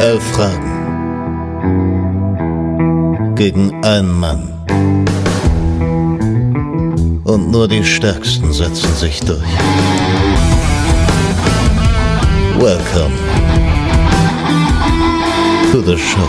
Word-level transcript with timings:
Elf 0.00 0.22
Fragen 0.32 0.70
gegen 3.36 3.72
einen 3.84 4.18
Mann. 4.18 4.48
Und 7.24 7.50
nur 7.50 7.68
die 7.68 7.84
Stärksten 7.84 8.52
setzen 8.52 8.94
sich 8.94 9.20
durch. 9.20 9.40
Welcome 12.58 13.16
to 15.72 15.80
the 15.80 15.96
show. 15.96 16.28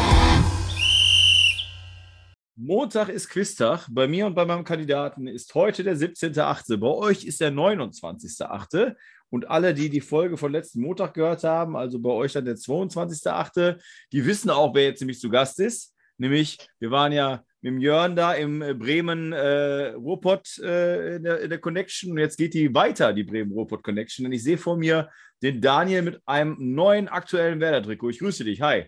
Montag 2.56 3.10
ist 3.10 3.28
Quiztag. 3.28 3.88
Bei 3.90 4.08
mir 4.08 4.26
und 4.26 4.36
bei 4.36 4.46
meinem 4.46 4.64
Kandidaten 4.64 5.28
ist 5.28 5.54
heute 5.56 5.84
der 5.84 5.98
17.8. 5.98 6.78
Bei 6.78 6.88
euch 6.88 7.26
ist 7.26 7.42
der 7.42 7.52
29.8. 7.52 8.96
Und 9.32 9.50
alle, 9.50 9.74
die 9.74 9.90
die 9.90 10.02
Folge 10.02 10.38
von 10.38 10.52
letzten 10.52 10.82
Montag 10.82 11.14
gehört 11.14 11.44
haben, 11.44 11.76
also 11.76 12.00
bei 12.00 12.12
euch 12.12 12.34
dann 12.34 12.46
der 12.46 12.58
22.8., 12.58 13.82
die 14.12 14.26
wissen 14.26 14.50
auch, 14.50 14.76
wer 14.76 14.84
jetzt 14.84 15.00
nämlich 15.00 15.20
zu 15.20 15.30
Gast 15.30 15.60
ist. 15.60 15.96
Nämlich, 16.18 16.58
wir 16.80 16.92
waren 16.92 17.14
ja 17.14 17.44
mit 17.62 17.74
dem 17.74 17.80
Jörn 17.80 18.16
da 18.16 18.34
im 18.34 18.62
äh, 18.62 18.74
Bremen 18.74 19.32
äh, 19.32 19.94
Ruhrpott 19.94 20.60
äh, 20.60 21.16
in, 21.16 21.24
der, 21.24 21.40
in, 21.42 21.50
der, 21.50 21.60
Connection 21.60 22.12
und 22.12 22.18
jetzt 22.18 22.38
geht 22.38 22.54
die 22.54 22.74
weiter, 22.74 23.14
die 23.14 23.24
Bremen 23.24 23.52
Ruhrpott 23.52 23.84
Connection. 23.84 24.26
Und 24.26 24.34
ich 24.34 24.44
sehe 24.44 24.58
vor 24.58 24.78
mir 24.78 25.10
den 25.42 25.62
Daniel 25.62 26.02
mit 26.02 26.22
einem 26.26 26.58
neuen 26.60 27.08
aktuellen 27.08 27.60
Werder-Trikot. 27.60 28.10
Ich 28.10 28.20
grüße 28.20 28.44
dich. 28.44 28.62
Hi. 28.62 28.86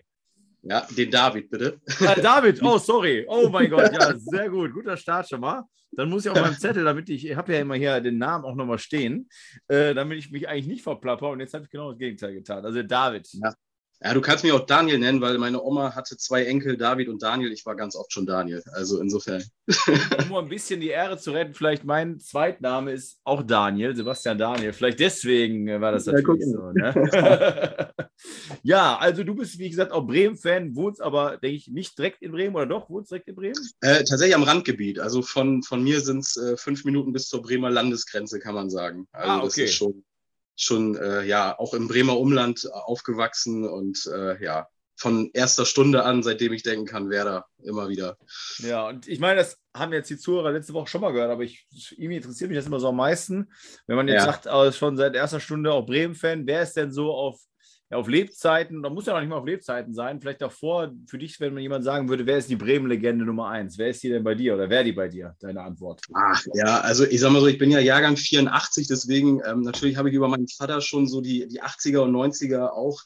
Ja, 0.66 0.86
den 0.96 1.10
David, 1.10 1.50
bitte. 1.50 1.80
Ah, 2.00 2.14
David, 2.14 2.62
oh, 2.62 2.78
sorry. 2.78 3.24
Oh 3.28 3.48
mein 3.48 3.68
Gott, 3.68 3.92
ja, 3.92 4.16
sehr 4.16 4.48
gut. 4.48 4.72
Guter 4.72 4.96
Start 4.96 5.28
schon 5.28 5.40
mal. 5.40 5.62
Dann 5.92 6.08
muss 6.08 6.24
ich 6.24 6.30
auf 6.30 6.40
meinem 6.40 6.58
Zettel, 6.58 6.84
damit 6.84 7.08
ich, 7.08 7.26
ich 7.26 7.36
habe 7.36 7.52
ja 7.52 7.60
immer 7.60 7.74
hier 7.74 8.00
den 8.00 8.18
Namen 8.18 8.44
auch 8.44 8.54
nochmal 8.54 8.78
stehen, 8.78 9.28
äh, 9.68 9.94
damit 9.94 10.18
ich 10.18 10.30
mich 10.30 10.48
eigentlich 10.48 10.66
nicht 10.66 10.82
verplapper. 10.82 11.30
Und 11.30 11.40
jetzt 11.40 11.54
habe 11.54 11.64
ich 11.64 11.70
genau 11.70 11.90
das 11.90 11.98
Gegenteil 11.98 12.34
getan. 12.34 12.64
Also 12.64 12.82
David. 12.82 13.28
Ja. 13.32 13.54
Ja, 14.04 14.12
du 14.12 14.20
kannst 14.20 14.44
mich 14.44 14.52
auch 14.52 14.66
Daniel 14.66 14.98
nennen, 14.98 15.22
weil 15.22 15.38
meine 15.38 15.62
Oma 15.62 15.94
hatte 15.94 16.18
zwei 16.18 16.44
Enkel, 16.44 16.76
David 16.76 17.08
und 17.08 17.22
Daniel. 17.22 17.50
Ich 17.52 17.64
war 17.64 17.74
ganz 17.74 17.96
oft 17.96 18.12
schon 18.12 18.26
Daniel. 18.26 18.62
Also 18.72 19.00
insofern. 19.00 19.42
Um 19.66 20.28
mal 20.28 20.42
ein 20.42 20.48
bisschen 20.50 20.78
die 20.78 20.88
Ehre 20.88 21.16
zu 21.16 21.30
retten, 21.30 21.54
vielleicht 21.54 21.84
mein 21.84 22.20
Zweitname 22.20 22.92
ist 22.92 23.18
auch 23.24 23.42
Daniel, 23.42 23.96
Sebastian 23.96 24.36
Daniel. 24.36 24.74
Vielleicht 24.74 25.00
deswegen 25.00 25.80
war 25.80 25.92
das 25.92 26.04
natürlich 26.04 26.44
ja, 26.44 26.52
so. 26.52 26.72
Ne? 26.72 27.90
ja, 28.62 28.98
also 28.98 29.24
du 29.24 29.34
bist, 29.34 29.58
wie 29.58 29.70
gesagt, 29.70 29.90
auch 29.90 30.06
Bremen-Fan, 30.06 30.76
wohnst 30.76 31.00
aber, 31.00 31.38
denke 31.38 31.56
ich, 31.56 31.68
nicht 31.68 31.96
direkt 31.96 32.20
in 32.20 32.32
Bremen 32.32 32.54
oder 32.54 32.66
doch? 32.66 32.90
Wohnst 32.90 33.10
direkt 33.10 33.28
in 33.28 33.36
Bremen? 33.36 33.56
Äh, 33.80 34.04
tatsächlich 34.04 34.34
am 34.34 34.42
Randgebiet. 34.42 34.98
Also 34.98 35.22
von, 35.22 35.62
von 35.62 35.82
mir 35.82 36.02
sind 36.02 36.18
es 36.18 36.36
äh, 36.36 36.58
fünf 36.58 36.84
Minuten 36.84 37.14
bis 37.14 37.28
zur 37.28 37.40
Bremer 37.40 37.70
Landesgrenze, 37.70 38.38
kann 38.38 38.54
man 38.54 38.68
sagen. 38.68 39.08
Also 39.12 39.30
ah, 39.30 39.36
okay. 39.38 39.46
das 39.46 39.56
ist 39.56 39.74
schon 39.76 40.04
schon 40.56 40.96
äh, 40.96 41.24
ja 41.24 41.58
auch 41.58 41.74
im 41.74 41.88
Bremer 41.88 42.18
Umland 42.18 42.68
aufgewachsen 42.72 43.68
und 43.68 44.06
äh, 44.12 44.42
ja 44.42 44.68
von 44.96 45.30
erster 45.32 45.66
Stunde 45.66 46.04
an, 46.04 46.22
seitdem 46.22 46.52
ich 46.52 46.62
denken 46.62 46.86
kann, 46.86 47.10
Werder 47.10 47.46
immer 47.62 47.88
wieder. 47.88 48.16
Ja, 48.58 48.88
und 48.88 49.08
ich 49.08 49.18
meine, 49.18 49.36
das 49.36 49.58
haben 49.76 49.92
jetzt 49.92 50.08
die 50.08 50.18
Zuhörer 50.18 50.52
letzte 50.52 50.72
Woche 50.72 50.86
schon 50.86 51.00
mal 51.00 51.12
gehört, 51.12 51.30
aber 51.30 51.42
ich, 51.42 51.66
irgendwie 51.96 52.16
interessiert 52.16 52.48
mich 52.48 52.58
das 52.58 52.66
immer 52.66 52.80
so 52.80 52.88
am 52.88 52.96
meisten. 52.96 53.50
Wenn 53.86 53.96
man 53.96 54.08
jetzt 54.08 54.24
ja. 54.24 54.32
sagt, 54.32 54.46
oh, 54.46 54.70
schon 54.70 54.96
seit 54.96 55.14
erster 55.16 55.40
Stunde 55.40 55.72
auch 55.72 55.86
Bremen-Fan, 55.86 56.46
wer 56.46 56.62
ist 56.62 56.76
denn 56.76 56.92
so 56.92 57.12
auf 57.12 57.40
ja, 57.90 57.98
auf 57.98 58.08
Lebzeiten, 58.08 58.82
da 58.82 58.88
muss 58.88 59.06
ja 59.06 59.12
noch 59.12 59.20
nicht 59.20 59.28
mal 59.28 59.36
auf 59.36 59.46
Lebzeiten 59.46 59.92
sein, 59.92 60.20
vielleicht 60.20 60.40
davor, 60.40 60.92
für 61.06 61.18
dich, 61.18 61.38
wenn 61.40 61.52
man 61.52 61.62
jemand 61.62 61.84
sagen 61.84 62.08
würde, 62.08 62.24
wer 62.24 62.38
ist 62.38 62.48
die 62.48 62.56
Bremen-Legende 62.56 63.24
Nummer 63.24 63.48
eins? 63.48 63.76
Wer 63.76 63.88
ist 63.88 64.02
die 64.02 64.08
denn 64.08 64.24
bei 64.24 64.34
dir 64.34 64.54
oder 64.54 64.70
wer 64.70 64.82
die 64.84 64.92
bei 64.92 65.08
dir? 65.08 65.36
Deine 65.40 65.62
Antwort. 65.62 66.00
Ach, 66.14 66.42
ja, 66.54 66.80
also 66.80 67.04
ich 67.04 67.20
sag 67.20 67.30
mal 67.32 67.40
so, 67.40 67.46
ich 67.46 67.58
bin 67.58 67.70
ja 67.70 67.80
Jahrgang 67.80 68.16
84, 68.16 68.86
deswegen 68.88 69.42
ähm, 69.46 69.60
natürlich 69.60 69.96
habe 69.96 70.08
ich 70.08 70.14
über 70.14 70.28
meinen 70.28 70.48
Vater 70.48 70.80
schon 70.80 71.06
so 71.06 71.20
die, 71.20 71.46
die 71.46 71.62
80er 71.62 71.98
und 71.98 72.12
90er 72.12 72.70
auch 72.70 73.02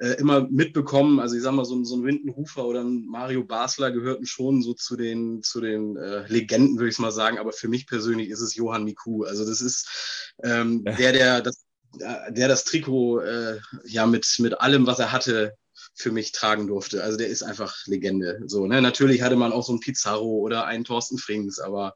äh, 0.00 0.18
immer 0.18 0.48
mitbekommen. 0.50 1.20
Also 1.20 1.36
ich 1.36 1.42
sag 1.42 1.52
mal, 1.52 1.66
so, 1.66 1.82
so 1.84 1.96
ein 1.96 2.04
Windenhufer 2.04 2.64
oder 2.64 2.82
ein 2.82 3.06
Mario 3.06 3.44
Basler 3.44 3.90
gehörten 3.90 4.24
schon 4.24 4.62
so 4.62 4.72
zu 4.72 4.96
den, 4.96 5.42
zu 5.42 5.60
den 5.60 5.96
äh, 5.96 6.26
Legenden, 6.28 6.78
würde 6.78 6.90
ich 6.90 6.98
mal 6.98 7.12
sagen. 7.12 7.38
Aber 7.38 7.52
für 7.52 7.68
mich 7.68 7.86
persönlich 7.86 8.30
ist 8.30 8.40
es 8.40 8.54
Johann 8.54 8.84
Miku. 8.84 9.24
Also 9.24 9.44
das 9.44 9.60
ist 9.60 10.32
ähm, 10.42 10.84
der, 10.84 11.12
der 11.12 11.42
das 11.42 11.64
der 11.94 12.48
das 12.48 12.64
Trikot 12.64 13.20
äh, 13.20 13.58
ja 13.84 14.06
mit, 14.06 14.26
mit 14.38 14.60
allem, 14.60 14.86
was 14.86 14.98
er 14.98 15.12
hatte, 15.12 15.54
für 15.94 16.10
mich 16.10 16.32
tragen 16.32 16.66
durfte. 16.66 17.02
Also 17.02 17.18
der 17.18 17.28
ist 17.28 17.42
einfach 17.42 17.74
Legende. 17.86 18.40
So, 18.46 18.66
ne? 18.66 18.80
Natürlich 18.80 19.22
hatte 19.22 19.36
man 19.36 19.52
auch 19.52 19.64
so 19.64 19.72
einen 19.72 19.80
Pizarro 19.80 20.38
oder 20.38 20.66
einen 20.66 20.84
Thorsten 20.84 21.18
Frings, 21.18 21.58
aber 21.58 21.94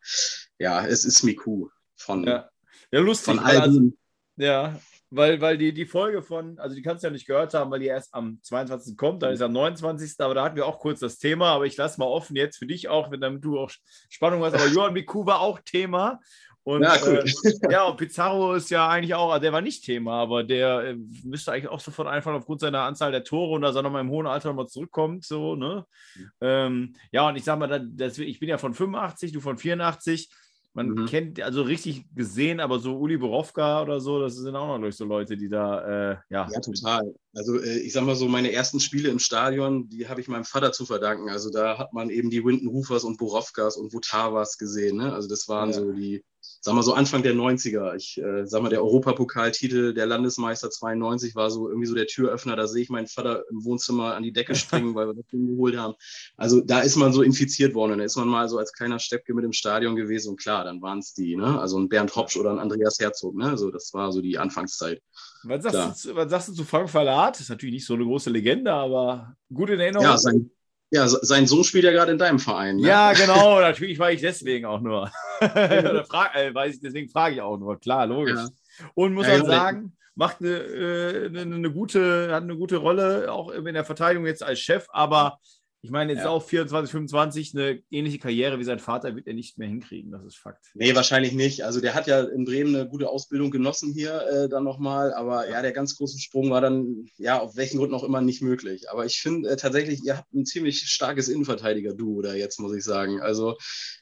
ja, 0.58 0.86
es 0.86 1.04
ist 1.04 1.22
Miku 1.22 1.68
von, 1.96 2.24
ja. 2.24 2.48
Ja, 2.92 3.00
lustig, 3.00 3.34
von 3.34 3.38
also, 3.40 3.92
ja, 4.36 4.78
weil, 5.10 5.40
weil 5.40 5.56
die, 5.56 5.72
die 5.72 5.86
Folge 5.86 6.22
von, 6.22 6.58
also 6.58 6.74
die 6.74 6.82
kannst 6.82 7.02
du 7.02 7.08
ja 7.08 7.12
nicht 7.12 7.26
gehört 7.26 7.54
haben, 7.54 7.70
weil 7.70 7.80
die 7.80 7.86
erst 7.86 8.12
am 8.14 8.38
22. 8.42 8.96
kommt, 8.96 9.22
dann 9.22 9.32
ist 9.32 9.40
am 9.40 9.52
29. 9.52 10.14
Aber 10.18 10.34
da 10.34 10.44
hatten 10.44 10.56
wir 10.56 10.66
auch 10.66 10.78
kurz 10.78 11.00
das 11.00 11.18
Thema, 11.18 11.50
aber 11.50 11.66
ich 11.66 11.76
lasse 11.76 11.98
mal 11.98 12.06
offen 12.06 12.36
jetzt 12.36 12.58
für 12.58 12.66
dich 12.66 12.88
auch, 12.88 13.10
wenn 13.10 13.20
damit 13.20 13.44
du 13.44 13.58
auch 13.58 13.70
Spannung 14.08 14.44
hast. 14.44 14.54
Aber 14.54 14.66
Johann 14.66 14.92
Miku 14.92 15.26
war 15.26 15.40
auch 15.40 15.60
Thema 15.60 16.20
und, 16.66 16.82
ja, 16.82 16.96
cool. 17.06 17.22
äh, 17.44 17.72
ja, 17.72 17.84
und 17.84 17.96
Pizarro 17.96 18.54
ist 18.54 18.70
ja 18.70 18.88
eigentlich 18.88 19.14
auch, 19.14 19.38
der 19.38 19.52
war 19.52 19.60
nicht 19.60 19.84
Thema, 19.84 20.20
aber 20.22 20.42
der 20.42 20.80
äh, 20.80 20.96
müsste 21.22 21.52
eigentlich 21.52 21.68
auch 21.68 21.78
sofort 21.78 22.08
einfallen 22.08 22.38
aufgrund 22.38 22.60
seiner 22.60 22.80
Anzahl 22.80 23.12
der 23.12 23.22
Tore 23.22 23.54
und 23.54 23.62
dass 23.62 23.76
er 23.76 23.82
nochmal 23.82 24.00
im 24.00 24.10
hohen 24.10 24.26
Alter 24.26 24.48
nochmal 24.48 24.66
zurückkommt. 24.66 25.24
So, 25.24 25.54
ne? 25.54 25.86
Mhm. 26.16 26.30
Ähm, 26.40 26.94
ja, 27.12 27.28
und 27.28 27.36
ich 27.36 27.44
sag 27.44 27.60
mal, 27.60 27.88
das, 27.94 28.18
ich 28.18 28.40
bin 28.40 28.48
ja 28.48 28.58
von 28.58 28.74
85, 28.74 29.30
du 29.30 29.40
von 29.40 29.58
84. 29.58 30.28
Man 30.74 30.88
mhm. 30.88 31.06
kennt, 31.06 31.40
also 31.40 31.62
richtig 31.62 32.04
gesehen, 32.16 32.58
aber 32.58 32.80
so 32.80 32.98
Uli 32.98 33.16
Borowka 33.16 33.82
oder 33.82 34.00
so, 34.00 34.20
das 34.20 34.34
sind 34.34 34.56
auch 34.56 34.66
noch 34.66 34.80
durch 34.80 34.96
so 34.96 35.04
Leute, 35.04 35.36
die 35.36 35.48
da, 35.48 36.10
äh, 36.10 36.16
ja. 36.30 36.48
Ja, 36.52 36.60
total. 36.60 37.14
Also 37.32 37.60
äh, 37.60 37.78
ich 37.78 37.92
sag 37.92 38.04
mal 38.04 38.16
so, 38.16 38.26
meine 38.26 38.50
ersten 38.50 38.80
Spiele 38.80 39.08
im 39.08 39.20
Stadion, 39.20 39.88
die 39.88 40.08
habe 40.08 40.20
ich 40.20 40.26
meinem 40.26 40.44
Vater 40.44 40.72
zu 40.72 40.84
verdanken. 40.84 41.30
Also 41.30 41.48
da 41.48 41.78
hat 41.78 41.92
man 41.92 42.10
eben 42.10 42.28
die 42.28 42.44
Winden 42.44 42.66
Rufers 42.66 43.04
und 43.04 43.18
Borowkas 43.18 43.76
und 43.76 43.94
Votavas 43.94 44.58
gesehen. 44.58 44.96
Ne? 44.96 45.12
Also 45.12 45.28
das 45.28 45.46
waren 45.46 45.70
ja. 45.70 45.76
so 45.76 45.92
die, 45.92 46.24
sag 46.66 46.74
mal 46.74 46.82
so 46.82 46.94
Anfang 46.94 47.22
der 47.22 47.34
90er. 47.34 47.94
Ich 47.94 48.18
äh, 48.18 48.44
sag 48.44 48.60
mal, 48.60 48.68
der 48.68 48.82
Europapokaltitel 48.82 49.94
der 49.94 50.06
Landesmeister 50.06 50.68
92 50.68 51.36
war 51.36 51.48
so 51.48 51.68
irgendwie 51.68 51.86
so 51.86 51.94
der 51.94 52.08
Türöffner. 52.08 52.56
Da 52.56 52.66
sehe 52.66 52.82
ich 52.82 52.90
meinen 52.90 53.06
Vater 53.06 53.44
im 53.52 53.64
Wohnzimmer 53.64 54.16
an 54.16 54.24
die 54.24 54.32
Decke 54.32 54.54
springen, 54.56 54.96
weil 54.96 55.06
wir 55.06 55.14
das 55.14 55.26
Ding 55.28 55.46
geholt 55.46 55.76
haben. 55.76 55.94
Also 56.36 56.60
da 56.60 56.80
ist 56.80 56.96
man 56.96 57.12
so 57.12 57.22
infiziert 57.22 57.74
worden. 57.74 57.92
Und 57.92 57.98
da 57.98 58.04
ist 58.04 58.16
man 58.16 58.26
mal 58.26 58.48
so 58.48 58.58
als 58.58 58.72
kleiner 58.72 58.98
Steppke 58.98 59.32
mit 59.32 59.44
im 59.44 59.52
Stadion 59.52 59.94
gewesen. 59.94 60.30
Und 60.30 60.40
klar, 60.40 60.64
dann 60.64 60.82
waren 60.82 60.98
es 60.98 61.14
die, 61.14 61.36
ne? 61.36 61.60
Also 61.60 61.78
ein 61.78 61.88
Bernd 61.88 62.16
Hopsch 62.16 62.36
oder 62.36 62.50
ein 62.50 62.58
Andreas 62.58 62.98
Herzog, 62.98 63.36
ne? 63.36 63.48
Also 63.48 63.70
das 63.70 63.94
war 63.94 64.10
so 64.10 64.20
die 64.20 64.36
Anfangszeit. 64.36 65.00
Was 65.44 65.62
sagst, 65.62 66.04
du, 66.04 66.16
was 66.16 66.28
sagst 66.28 66.48
du 66.48 66.52
zu 66.52 66.64
Frank 66.64 66.90
Verlat? 66.90 67.38
Ist 67.38 67.48
natürlich 67.48 67.76
nicht 67.76 67.86
so 67.86 67.94
eine 67.94 68.02
große 68.02 68.30
Legende, 68.30 68.72
aber 68.72 69.36
gut 69.54 69.70
in 69.70 69.78
Erinnerung. 69.78 70.04
Ja, 70.04 70.18
sein, 70.18 70.50
ja, 70.90 71.08
sein 71.08 71.46
Sohn 71.46 71.64
spielt 71.64 71.84
ja 71.84 71.92
gerade 71.92 72.12
in 72.12 72.18
deinem 72.18 72.38
Verein. 72.38 72.76
Ne? 72.76 72.88
Ja, 72.88 73.12
genau. 73.14 73.60
Natürlich 73.60 73.98
war 73.98 74.12
ich 74.12 74.20
deswegen 74.20 74.66
auch 74.66 74.80
nur. 74.80 75.10
frag, 75.40 76.34
äh, 76.34 76.68
ich, 76.68 76.80
deswegen 76.80 77.08
frage 77.08 77.36
ich 77.36 77.40
auch 77.40 77.58
nur. 77.58 77.78
Klar, 77.78 78.06
logisch. 78.06 78.38
Ja. 78.38 78.48
Und 78.94 79.14
muss 79.14 79.26
ja, 79.26 79.38
man 79.38 79.46
sagen, 79.46 79.96
macht 80.14 80.40
eine, 80.40 80.50
äh, 80.50 81.26
eine, 81.26 81.54
eine, 81.54 81.70
gute, 81.72 82.32
hat 82.32 82.42
eine 82.42 82.56
gute 82.56 82.76
Rolle, 82.76 83.32
auch 83.32 83.50
in 83.50 83.64
der 83.74 83.84
Verteidigung 83.84 84.26
jetzt 84.26 84.42
als 84.42 84.60
Chef, 84.60 84.86
aber 84.90 85.38
ich 85.86 85.92
meine, 85.92 86.14
jetzt 86.14 86.24
ja. 86.24 86.30
auch 86.30 86.42
24, 86.42 86.90
25, 86.90 87.54
eine 87.54 87.80
ähnliche 87.92 88.18
Karriere 88.18 88.58
wie 88.58 88.64
sein 88.64 88.80
Vater 88.80 89.14
wird 89.14 89.28
er 89.28 89.34
nicht 89.34 89.56
mehr 89.56 89.68
hinkriegen, 89.68 90.10
das 90.10 90.24
ist 90.24 90.36
Fakt. 90.36 90.66
Nee, 90.74 90.96
wahrscheinlich 90.96 91.32
nicht. 91.32 91.64
Also 91.64 91.80
der 91.80 91.94
hat 91.94 92.08
ja 92.08 92.22
in 92.22 92.44
Bremen 92.44 92.74
eine 92.74 92.88
gute 92.88 93.08
Ausbildung 93.08 93.52
genossen 93.52 93.92
hier 93.92 94.20
äh, 94.26 94.48
dann 94.48 94.64
nochmal, 94.64 95.14
aber 95.14 95.48
ja, 95.48 95.62
der 95.62 95.70
ganz 95.70 95.96
große 95.96 96.18
Sprung 96.18 96.50
war 96.50 96.60
dann, 96.60 97.06
ja, 97.18 97.38
auf 97.38 97.54
welchen 97.54 97.78
Grund 97.78 97.94
auch 97.94 98.02
immer 98.02 98.20
nicht 98.20 98.42
möglich. 98.42 98.90
Aber 98.90 99.06
ich 99.06 99.20
finde 99.20 99.48
äh, 99.48 99.56
tatsächlich, 99.56 100.04
ihr 100.04 100.16
habt 100.16 100.34
ein 100.34 100.44
ziemlich 100.44 100.80
starkes 100.80 101.28
Innenverteidiger-Duo 101.28 102.20
da 102.20 102.34
jetzt, 102.34 102.58
muss 102.58 102.74
ich 102.74 102.82
sagen. 102.82 103.20
Also 103.20 103.56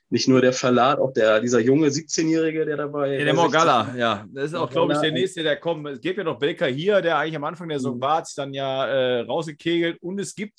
nicht 0.09 0.27
nur 0.27 0.41
der 0.41 0.55
Verlat, 0.55 1.00
auch 1.00 1.12
der, 1.12 1.41
dieser 1.41 1.61
junge 1.61 1.89
17-Jährige, 1.89 2.65
der 2.65 2.78
dabei 2.78 3.19
ja, 3.19 3.25
Der 3.25 3.34
Morgalla, 3.34 3.94
ja. 3.94 4.27
Das 4.33 4.47
ist 4.47 4.55
auch, 4.55 4.71
glaube 4.71 4.94
ich, 4.94 5.00
der 5.00 5.12
nächste, 5.12 5.43
der 5.43 5.56
kommt. 5.56 5.87
Es 5.89 6.00
gibt 6.00 6.17
ja 6.17 6.25
noch 6.25 6.39
Baker 6.39 6.67
hier, 6.67 7.03
der 7.03 7.19
eigentlich 7.19 7.37
am 7.37 7.44
Anfang 7.44 7.69
der 7.69 7.79
Saison 7.79 7.97
mhm. 7.97 8.00
war, 8.00 8.17
hat 8.19 8.26
sich 8.26 8.37
dann 8.37 8.55
ja 8.55 8.87
äh, 8.87 9.20
rausgekegelt. 9.20 10.00
Und 10.00 10.19
es 10.20 10.35
gibt 10.35 10.55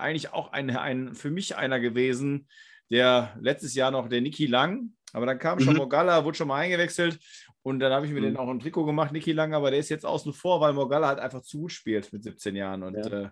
eigentlich 0.00 0.32
auch 0.32 0.52
ein, 0.52 0.70
ein, 0.70 1.14
für 1.14 1.30
mich 1.30 1.56
einer 1.56 1.80
gewesen, 1.80 2.48
der 2.90 3.36
letztes 3.40 3.74
Jahr 3.74 3.90
noch 3.90 4.08
der 4.08 4.20
Niki 4.20 4.46
Lang, 4.46 4.92
aber 5.12 5.26
dann 5.26 5.38
kam 5.38 5.60
schon 5.60 5.74
mhm. 5.74 5.80
Morgalla, 5.80 6.24
wurde 6.24 6.36
schon 6.36 6.48
mal 6.48 6.60
eingewechselt 6.60 7.18
und 7.62 7.80
dann 7.80 7.92
habe 7.92 8.06
ich 8.06 8.12
mir 8.12 8.20
mhm. 8.20 8.24
den 8.24 8.36
auch 8.36 8.48
ein 8.48 8.60
Trikot 8.60 8.84
gemacht, 8.84 9.12
Niki 9.12 9.32
Lang, 9.32 9.54
aber 9.54 9.70
der 9.70 9.80
ist 9.80 9.90
jetzt 9.90 10.06
außen 10.06 10.32
vor, 10.32 10.60
weil 10.60 10.72
Morgalla 10.72 11.08
halt 11.08 11.18
einfach 11.18 11.42
zu 11.42 11.60
gut 11.60 11.72
spielt 11.72 12.12
mit 12.12 12.22
17 12.22 12.56
Jahren. 12.56 12.82
Und 12.82 12.94
ja. 12.94 13.24
äh, 13.24 13.28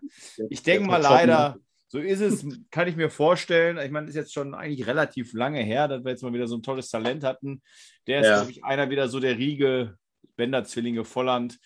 ich 0.51 0.63
denke 0.63 0.87
mal 0.87 1.01
leider, 1.01 1.57
so 1.89 1.99
ist 1.99 2.21
es, 2.21 2.47
kann 2.71 2.87
ich 2.87 2.97
mir 2.97 3.09
vorstellen. 3.09 3.79
Ich 3.79 3.91
meine, 3.91 4.09
ist 4.09 4.15
jetzt 4.15 4.35
schon 4.35 4.55
eigentlich 4.55 4.87
relativ 4.87 5.33
lange 5.33 5.61
her, 5.61 5.89
dass 5.89 6.05
wir 6.05 6.11
jetzt 6.11 6.23
mal 6.23 6.35
wieder 6.35 6.47
so 6.47 6.57
ein 6.57 6.63
tolles 6.63 6.91
Talent 6.91 7.25
hatten. 7.25 7.63
Der 8.07 8.21
ist, 8.21 8.27
ja. 8.27 8.37
glaube 8.37 8.51
ich, 8.51 8.65
einer 8.65 8.91
wieder 8.91 9.09
so 9.09 9.19
der 9.21 9.39
Riege 9.39 9.97
Bender-Zwillinge 10.37 11.05
Volland, 11.05 11.59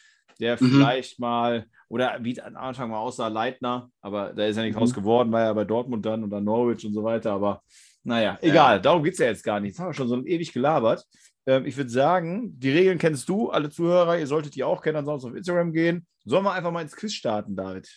der 0.43 0.61
mhm. 0.61 0.71
vielleicht 0.71 1.19
mal 1.21 1.67
oder 1.89 2.19
wie 2.21 2.41
am 2.41 2.57
Anfang 2.57 2.91
mal 2.91 2.99
aussah, 2.99 3.29
Leitner, 3.29 3.91
aber 4.01 4.33
da 4.33 4.47
ist 4.47 4.57
er 4.57 4.65
nicht 4.65 4.75
mhm. 4.75 4.81
raus 4.81 4.93
geworden, 4.93 5.31
war 5.31 5.43
ja 5.43 5.53
bei 5.53 5.65
Dortmund 5.65 6.05
dann 6.05 6.25
und 6.25 6.31
dann 6.31 6.45
Norwich 6.45 6.85
und 6.85 6.95
so 6.95 7.05
weiter. 7.05 7.33
Aber 7.33 7.63
naja, 8.03 8.39
egal, 8.43 8.77
ja. 8.77 8.79
darum 8.81 9.05
geht 9.05 9.13
es 9.13 9.19
ja 9.21 9.27
jetzt 9.27 9.45
gar 9.45 9.61
nicht. 9.61 9.71
Jetzt 9.71 9.79
haben 9.79 9.91
wir 9.91 9.95
schon 9.95 10.09
so 10.09 10.25
ewig 10.25 10.53
gelabert. 10.53 11.05
Ähm, 11.47 11.65
ich 11.65 11.77
würde 11.77 11.91
sagen, 11.91 12.59
die 12.59 12.73
Regeln 12.73 12.99
kennst 12.99 13.29
du, 13.29 13.51
alle 13.51 13.71
Zuhörer, 13.71 14.19
ihr 14.19 14.27
solltet 14.27 14.55
die 14.57 14.65
auch 14.65 14.83
kennen, 14.83 14.97
ansonsten 14.99 15.31
auf 15.31 15.37
Instagram 15.37 15.73
gehen. 15.73 16.07
Sollen 16.25 16.45
wir 16.45 16.53
einfach 16.53 16.73
mal 16.73 16.83
ins 16.83 16.97
Quiz 16.97 17.13
starten, 17.15 17.55
David? 17.55 17.89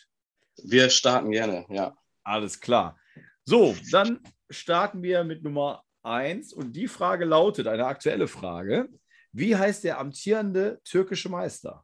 Wir 0.63 0.89
starten 0.89 1.31
gerne, 1.31 1.65
ja. 1.69 1.95
Alles 2.23 2.59
klar. 2.59 2.97
So, 3.45 3.75
dann 3.91 4.19
starten 4.49 5.01
wir 5.03 5.23
mit 5.23 5.43
Nummer 5.43 5.83
1 6.03 6.53
und 6.53 6.73
die 6.73 6.87
Frage 6.87 7.25
lautet, 7.25 7.67
eine 7.67 7.85
aktuelle 7.85 8.27
Frage. 8.27 8.89
Wie 9.31 9.55
heißt 9.55 9.83
der 9.83 9.99
amtierende 9.99 10.79
türkische 10.83 11.29
Meister? 11.29 11.83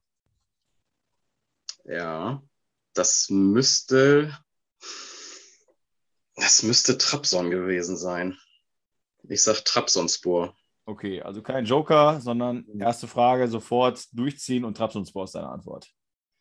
Ja, 1.86 2.42
das 2.94 3.30
müsste, 3.30 4.38
das 6.36 6.63
müsste 6.63 6.98
Trabzon 6.98 7.50
gewesen 7.50 7.98
sein. 7.98 8.38
Ich 9.24 9.44
sag 9.44 9.63
Trabzonspor. 9.63 10.56
Okay, 10.86 11.22
also 11.22 11.42
kein 11.42 11.66
Joker, 11.66 12.19
sondern 12.22 12.66
erste 12.80 13.07
Frage 13.07 13.48
sofort 13.48 14.06
durchziehen 14.12 14.66
und 14.66 14.75
Trabzonspor 14.75 15.25
ist 15.25 15.36
deine 15.36 15.50
Antwort. 15.50 15.88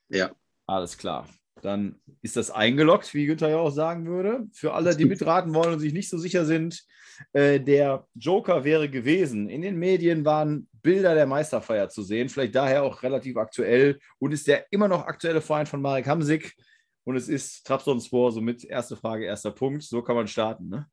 Ja. 0.09 0.31
Alles 0.67 0.97
klar. 0.97 1.29
Dann 1.63 2.01
ist 2.23 2.37
das 2.37 2.51
eingeloggt, 2.51 3.13
wie 3.13 3.27
Günther 3.27 3.51
ja 3.51 3.59
auch 3.59 3.71
sagen 3.71 4.07
würde. 4.07 4.47
Für 4.53 4.73
alle, 4.73 4.97
die 4.97 5.05
mitraten 5.05 5.55
wollen 5.55 5.75
und 5.75 5.81
sich 5.81 5.93
nicht 5.93 6.09
so 6.09 6.17
sicher 6.17 6.45
sind, 6.45 6.85
äh, 7.33 7.61
der 7.61 8.07
Joker 8.15 8.65
wäre 8.65 8.89
gewesen. 8.89 9.49
In 9.49 9.63
den 9.63 9.77
Medien 9.77 10.25
waren 10.25 10.69
Bilder 10.83 11.15
der 11.15 11.27
Meisterfeier 11.27 11.89
zu 11.89 12.03
sehen, 12.03 12.29
vielleicht 12.29 12.55
daher 12.55 12.83
auch 12.83 13.03
relativ 13.03 13.37
aktuell 13.37 13.99
und 14.19 14.33
ist 14.33 14.47
der 14.47 14.67
immer 14.71 14.89
noch 14.89 15.07
aktuelle 15.07 15.41
Verein 15.41 15.67
von 15.67 15.83
Marek 15.83 16.07
Hamsik. 16.07 16.57
Und 17.05 17.17
es 17.17 17.29
ist 17.29 17.67
Trabzonspor, 17.67 18.33
somit 18.33 18.65
erste 18.65 18.97
Frage, 18.97 19.25
erster 19.25 19.51
Punkt. 19.51 19.83
So 19.83 20.03
kann 20.03 20.17
man 20.17 20.29
starten. 20.29 20.69
Ne? 20.69 20.87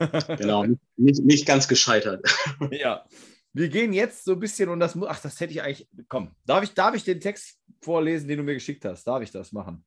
genau, 0.38 0.66
nicht, 0.96 1.24
nicht 1.24 1.46
ganz 1.46 1.68
gescheitert. 1.68 2.26
ja. 2.70 3.04
Wir 3.52 3.68
gehen 3.68 3.92
jetzt 3.92 4.24
so 4.24 4.32
ein 4.32 4.38
bisschen 4.38 4.68
und 4.68 4.78
das 4.78 4.94
muss, 4.94 5.08
ach, 5.08 5.20
das 5.20 5.40
hätte 5.40 5.52
ich 5.52 5.62
eigentlich, 5.62 5.88
komm, 6.08 6.30
darf 6.46 6.62
ich, 6.62 6.72
darf 6.72 6.94
ich 6.94 7.02
den 7.02 7.20
Text 7.20 7.58
vorlesen, 7.82 8.28
den 8.28 8.38
du 8.38 8.44
mir 8.44 8.54
geschickt 8.54 8.84
hast? 8.84 9.04
Darf 9.04 9.22
ich 9.22 9.32
das 9.32 9.50
machen? 9.50 9.84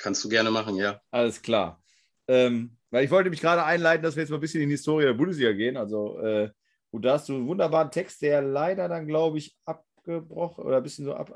Kannst 0.00 0.24
du 0.24 0.28
gerne 0.28 0.50
machen, 0.50 0.76
ja. 0.76 1.00
Alles 1.10 1.42
klar. 1.42 1.82
Ähm, 2.26 2.76
weil 2.90 3.04
ich 3.04 3.10
wollte 3.10 3.28
mich 3.28 3.40
gerade 3.40 3.64
einleiten, 3.64 4.02
dass 4.02 4.16
wir 4.16 4.22
jetzt 4.22 4.30
mal 4.30 4.38
ein 4.38 4.40
bisschen 4.40 4.62
in 4.62 4.68
die 4.68 4.74
Historie 4.74 5.04
der 5.04 5.14
Bundesliga 5.14 5.52
gehen. 5.52 5.76
Also, 5.76 6.18
äh, 6.20 6.50
und 6.90 7.04
da 7.04 7.14
hast 7.14 7.28
du 7.28 7.34
einen 7.34 7.46
wunderbaren 7.46 7.90
Text, 7.90 8.22
der 8.22 8.40
leider 8.40 8.88
dann, 8.88 9.06
glaube 9.06 9.38
ich, 9.38 9.56
abgebrochen 9.64 10.64
oder 10.64 10.78
ein 10.78 10.82
bisschen 10.82 11.04
so 11.04 11.14
ab. 11.14 11.32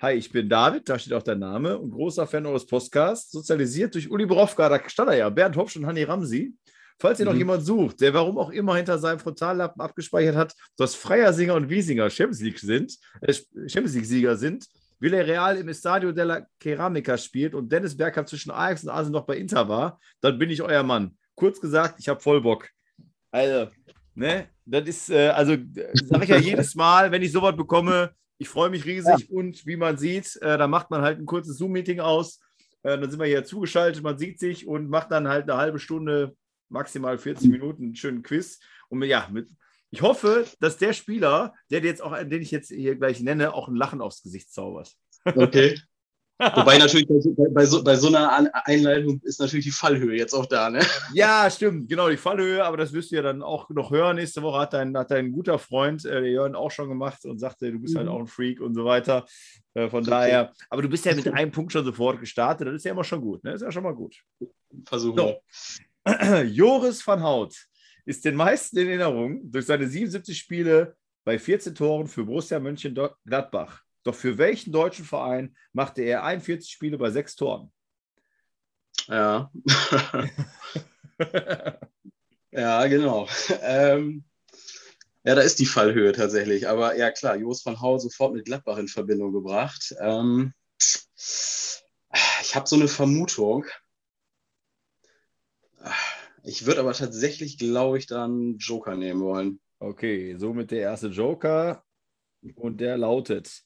Hi, 0.00 0.14
ich 0.14 0.30
bin 0.30 0.48
David, 0.48 0.88
da 0.88 0.98
steht 0.98 1.12
auch 1.12 1.22
dein 1.22 1.40
Name 1.40 1.78
und 1.78 1.90
großer 1.90 2.26
Fan 2.26 2.46
eures 2.46 2.66
Podcasts, 2.66 3.30
sozialisiert 3.30 3.94
durch 3.94 4.10
Uli 4.10 4.26
Borowka, 4.26 4.68
da 4.68 4.88
stand 4.88 5.10
er 5.10 5.16
ja, 5.16 5.30
Bernd 5.30 5.56
Hopsch 5.56 5.76
und 5.76 5.86
Hanni 5.86 6.04
Ramsi. 6.04 6.54
Falls 6.98 7.18
ihr 7.18 7.26
mhm. 7.26 7.32
noch 7.32 7.38
jemand 7.38 7.64
sucht, 7.64 8.00
der 8.00 8.14
warum 8.14 8.38
auch 8.38 8.50
immer 8.50 8.76
hinter 8.76 8.98
seinem 8.98 9.18
Frontallappen 9.18 9.80
abgespeichert 9.80 10.36
hat, 10.36 10.54
dass 10.76 10.94
Freiersinger 10.94 11.54
und 11.54 11.68
Wiesinger 11.68 12.08
Champions 12.10 12.40
League 12.40 12.58
sind, 12.58 12.96
äh, 13.20 13.32
Champions 13.32 13.94
League-Sieger 13.94 14.36
sind, 14.36 14.66
Villarreal 15.02 15.56
im 15.56 15.68
Estadio 15.68 16.12
della 16.12 16.46
Ceramica 16.62 17.18
spielt 17.18 17.54
und 17.54 17.70
Dennis 17.70 17.96
Bergkamp 17.96 18.28
zwischen 18.28 18.52
Ajax 18.52 18.84
und 18.84 18.90
Arsenal 18.90 19.20
noch 19.20 19.26
bei 19.26 19.36
Inter 19.36 19.68
war, 19.68 20.00
dann 20.20 20.38
bin 20.38 20.48
ich 20.48 20.62
euer 20.62 20.84
Mann. 20.84 21.18
Kurz 21.34 21.60
gesagt, 21.60 21.96
ich 21.98 22.08
habe 22.08 22.20
voll 22.20 22.40
Bock. 22.40 22.68
Also, 23.32 23.72
ne, 24.14 24.48
das 24.64 24.86
ist, 24.86 25.10
äh, 25.10 25.30
also 25.30 25.56
sage 26.04 26.24
ich 26.24 26.30
ja 26.30 26.36
jedes 26.36 26.74
Mal, 26.76 27.10
wenn 27.10 27.22
ich 27.22 27.32
sowas 27.32 27.56
bekomme, 27.56 28.14
ich 28.38 28.48
freue 28.48 28.70
mich 28.70 28.84
riesig 28.84 29.28
ja. 29.28 29.36
und 29.36 29.66
wie 29.66 29.76
man 29.76 29.98
sieht, 29.98 30.36
äh, 30.40 30.56
da 30.56 30.68
macht 30.68 30.90
man 30.90 31.02
halt 31.02 31.18
ein 31.18 31.26
kurzes 31.26 31.58
Zoom-Meeting 31.58 31.98
aus. 31.98 32.38
Äh, 32.84 32.96
dann 32.96 33.10
sind 33.10 33.18
wir 33.18 33.26
hier 33.26 33.44
zugeschaltet, 33.44 34.04
man 34.04 34.18
sieht 34.18 34.38
sich 34.38 34.68
und 34.68 34.88
macht 34.88 35.10
dann 35.10 35.26
halt 35.26 35.50
eine 35.50 35.58
halbe 35.58 35.80
Stunde 35.80 36.36
maximal 36.68 37.18
40 37.18 37.50
Minuten 37.50 37.82
einen 37.84 37.96
schönen 37.96 38.22
Quiz. 38.22 38.60
Und 38.88 39.02
ja, 39.02 39.28
mit, 39.32 39.48
ich 39.92 40.00
hoffe, 40.00 40.46
dass 40.58 40.78
der 40.78 40.94
Spieler, 40.94 41.54
der 41.70 41.80
jetzt 41.80 42.02
auch, 42.02 42.16
den 42.16 42.40
ich 42.40 42.50
jetzt 42.50 42.70
hier 42.70 42.96
gleich 42.96 43.20
nenne, 43.20 43.52
auch 43.52 43.68
ein 43.68 43.76
Lachen 43.76 44.00
aufs 44.00 44.22
Gesicht 44.22 44.52
zaubert. 44.52 44.90
Okay. 45.24 45.78
Wobei 46.56 46.78
natürlich 46.78 47.06
bei, 47.06 47.48
bei, 47.50 47.66
so, 47.66 47.84
bei, 47.84 47.94
so, 47.94 48.08
einer 48.08 48.50
Einleitung 48.66 49.20
ist 49.22 49.38
natürlich 49.38 49.66
die 49.66 49.70
Fallhöhe 49.70 50.16
jetzt 50.16 50.32
auch 50.32 50.46
da, 50.46 50.70
ne? 50.70 50.80
Ja, 51.12 51.48
stimmt, 51.48 51.88
genau, 51.88 52.08
die 52.08 52.16
Fallhöhe, 52.16 52.64
aber 52.64 52.78
das 52.78 52.92
wirst 52.92 53.12
du 53.12 53.16
ja 53.16 53.22
dann 53.22 53.42
auch 53.42 53.68
noch 53.68 53.90
hören. 53.92 54.16
Nächste 54.16 54.42
Woche 54.42 54.60
hat 54.60 54.72
dein, 54.72 54.96
hat 54.96 55.10
dein 55.12 55.30
guter 55.30 55.58
Freund, 55.58 56.04
äh, 56.04 56.24
Jörn, 56.24 56.56
auch 56.56 56.70
schon 56.70 56.88
gemacht 56.88 57.24
und 57.26 57.38
sagte, 57.38 57.70
du 57.70 57.78
bist 57.78 57.94
halt 57.94 58.06
mhm. 58.06 58.10
halt 58.10 58.18
auch 58.18 58.24
ein 58.24 58.28
Freak 58.28 58.60
und 58.60 58.74
so 58.74 58.84
weiter. 58.84 59.26
Äh, 59.74 59.88
von 59.88 60.00
okay. 60.00 60.10
daher, 60.10 60.52
aber 60.70 60.82
du 60.82 60.88
bist 60.88 61.04
ja 61.04 61.14
mit 61.14 61.28
einem 61.32 61.52
Punkt 61.52 61.70
schon 61.70 61.84
sofort 61.84 62.18
gestartet, 62.18 62.66
das 62.66 62.76
ist 62.76 62.84
ja 62.84 62.92
immer 62.92 63.04
schon 63.04 63.20
gut, 63.20 63.44
ne? 63.44 63.52
Das 63.52 63.60
ist 63.60 63.66
ja 63.66 63.72
schon 63.72 63.84
mal 63.84 63.94
gut. 63.94 64.16
Versuchen 64.86 65.18
so. 65.18 65.36
Joris 66.44 67.06
van 67.06 67.22
Hout 67.22 67.54
ist 68.04 68.24
den 68.24 68.34
meisten 68.34 68.78
in 68.78 68.88
Erinnerung 68.88 69.50
durch 69.50 69.66
seine 69.66 69.86
77 69.86 70.36
Spiele 70.36 70.96
bei 71.24 71.38
14 71.38 71.74
Toren 71.74 72.06
für 72.06 72.24
Borussia 72.24 72.58
Mönchengladbach. 72.58 73.82
Doch 74.02 74.14
für 74.14 74.38
welchen 74.38 74.72
deutschen 74.72 75.04
Verein 75.04 75.56
machte 75.72 76.02
er 76.02 76.24
41 76.24 76.70
Spiele 76.70 76.98
bei 76.98 77.10
sechs 77.10 77.36
Toren? 77.36 77.72
Ja. 79.06 79.50
ja, 82.50 82.86
genau. 82.86 83.28
Ähm, 83.60 84.24
ja, 85.24 85.36
da 85.36 85.42
ist 85.42 85.60
die 85.60 85.66
Fallhöhe 85.66 86.12
tatsächlich. 86.12 86.68
Aber 86.68 86.96
ja, 86.96 87.12
klar, 87.12 87.36
Jos 87.36 87.64
van 87.64 87.80
Hau 87.80 87.98
sofort 87.98 88.34
mit 88.34 88.44
Gladbach 88.44 88.78
in 88.78 88.88
Verbindung 88.88 89.32
gebracht. 89.32 89.94
Ähm, 90.00 90.52
ich 92.42 92.54
habe 92.54 92.68
so 92.68 92.76
eine 92.76 92.88
Vermutung. 92.88 93.64
Ich 96.44 96.66
würde 96.66 96.80
aber 96.80 96.92
tatsächlich, 96.92 97.56
glaube 97.56 97.98
ich, 97.98 98.06
dann 98.06 98.56
Joker 98.56 98.96
nehmen 98.96 99.20
wollen. 99.20 99.60
Okay, 99.78 100.36
somit 100.36 100.70
der 100.70 100.80
erste 100.80 101.08
Joker. 101.08 101.84
Und 102.56 102.80
der 102.80 102.98
lautet: 102.98 103.62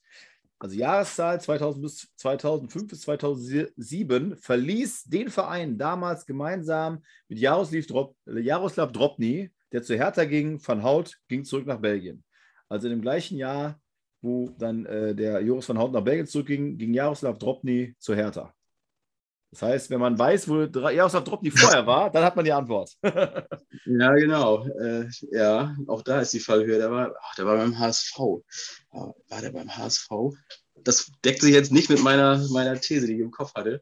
Also 0.59 0.75
Jahreszahl 0.75 1.41
2000 1.41 1.81
bis 1.81 2.07
2005 2.15 2.87
bis 2.87 3.01
2007 3.01 4.37
verließ 4.37 5.05
den 5.05 5.29
Verein 5.29 5.77
damals 5.77 6.25
gemeinsam 6.25 7.03
mit 7.27 7.39
Jaroslav, 7.39 7.85
Drop, 7.87 8.15
Jaroslav 8.25 8.91
Dropny, 8.91 9.51
der 9.71 9.81
zu 9.81 9.95
Hertha 9.95 10.25
ging, 10.25 10.59
Van 10.65 10.83
Hout 10.83 11.17
ging 11.27 11.43
zurück 11.43 11.65
nach 11.65 11.79
Belgien. 11.79 12.23
Also 12.69 12.89
im 12.89 13.01
gleichen 13.01 13.37
Jahr, 13.37 13.79
wo 14.21 14.49
dann 14.49 14.85
äh, 14.85 15.15
der 15.15 15.41
Joris 15.41 15.69
van 15.69 15.79
Hout 15.79 15.91
nach 15.91 16.03
Belgien 16.03 16.27
zurückging, 16.27 16.77
ging 16.77 16.93
Jaroslav 16.93 17.39
Dropny 17.39 17.95
zu 17.97 18.15
Hertha. 18.15 18.53
Das 19.51 19.61
heißt, 19.61 19.89
wenn 19.89 19.99
man 19.99 20.19
weiß, 20.19 20.49
wo 20.49 20.63
Jaroslav 20.89 21.23
Dropny 21.23 21.51
vorher 21.51 21.87
war, 21.87 22.11
dann 22.11 22.23
hat 22.23 22.35
man 22.35 22.43
die 22.43 22.51
Antwort. 22.51 22.91
ja, 23.03 24.13
genau. 24.13 24.67
Äh, 24.67 25.07
ja, 25.31 25.75
auch 25.87 26.01
da 26.01 26.19
ist 26.19 26.33
die 26.33 26.39
Fallhöhe. 26.39 26.77
Der 26.77 26.91
war, 26.91 27.13
ach, 27.21 27.35
der 27.35 27.45
war 27.45 27.57
beim 27.57 27.79
HSV. 27.79 28.17
War 28.91 29.41
der 29.41 29.51
beim 29.51 29.75
HSV? 29.75 30.09
Das 30.75 31.11
deckt 31.23 31.41
sich 31.41 31.53
jetzt 31.53 31.71
nicht 31.71 31.89
mit 31.89 32.03
meiner, 32.03 32.45
meiner 32.49 32.79
These, 32.79 33.07
die 33.07 33.13
ich 33.13 33.19
im 33.21 33.31
Kopf 33.31 33.55
hatte. 33.55 33.81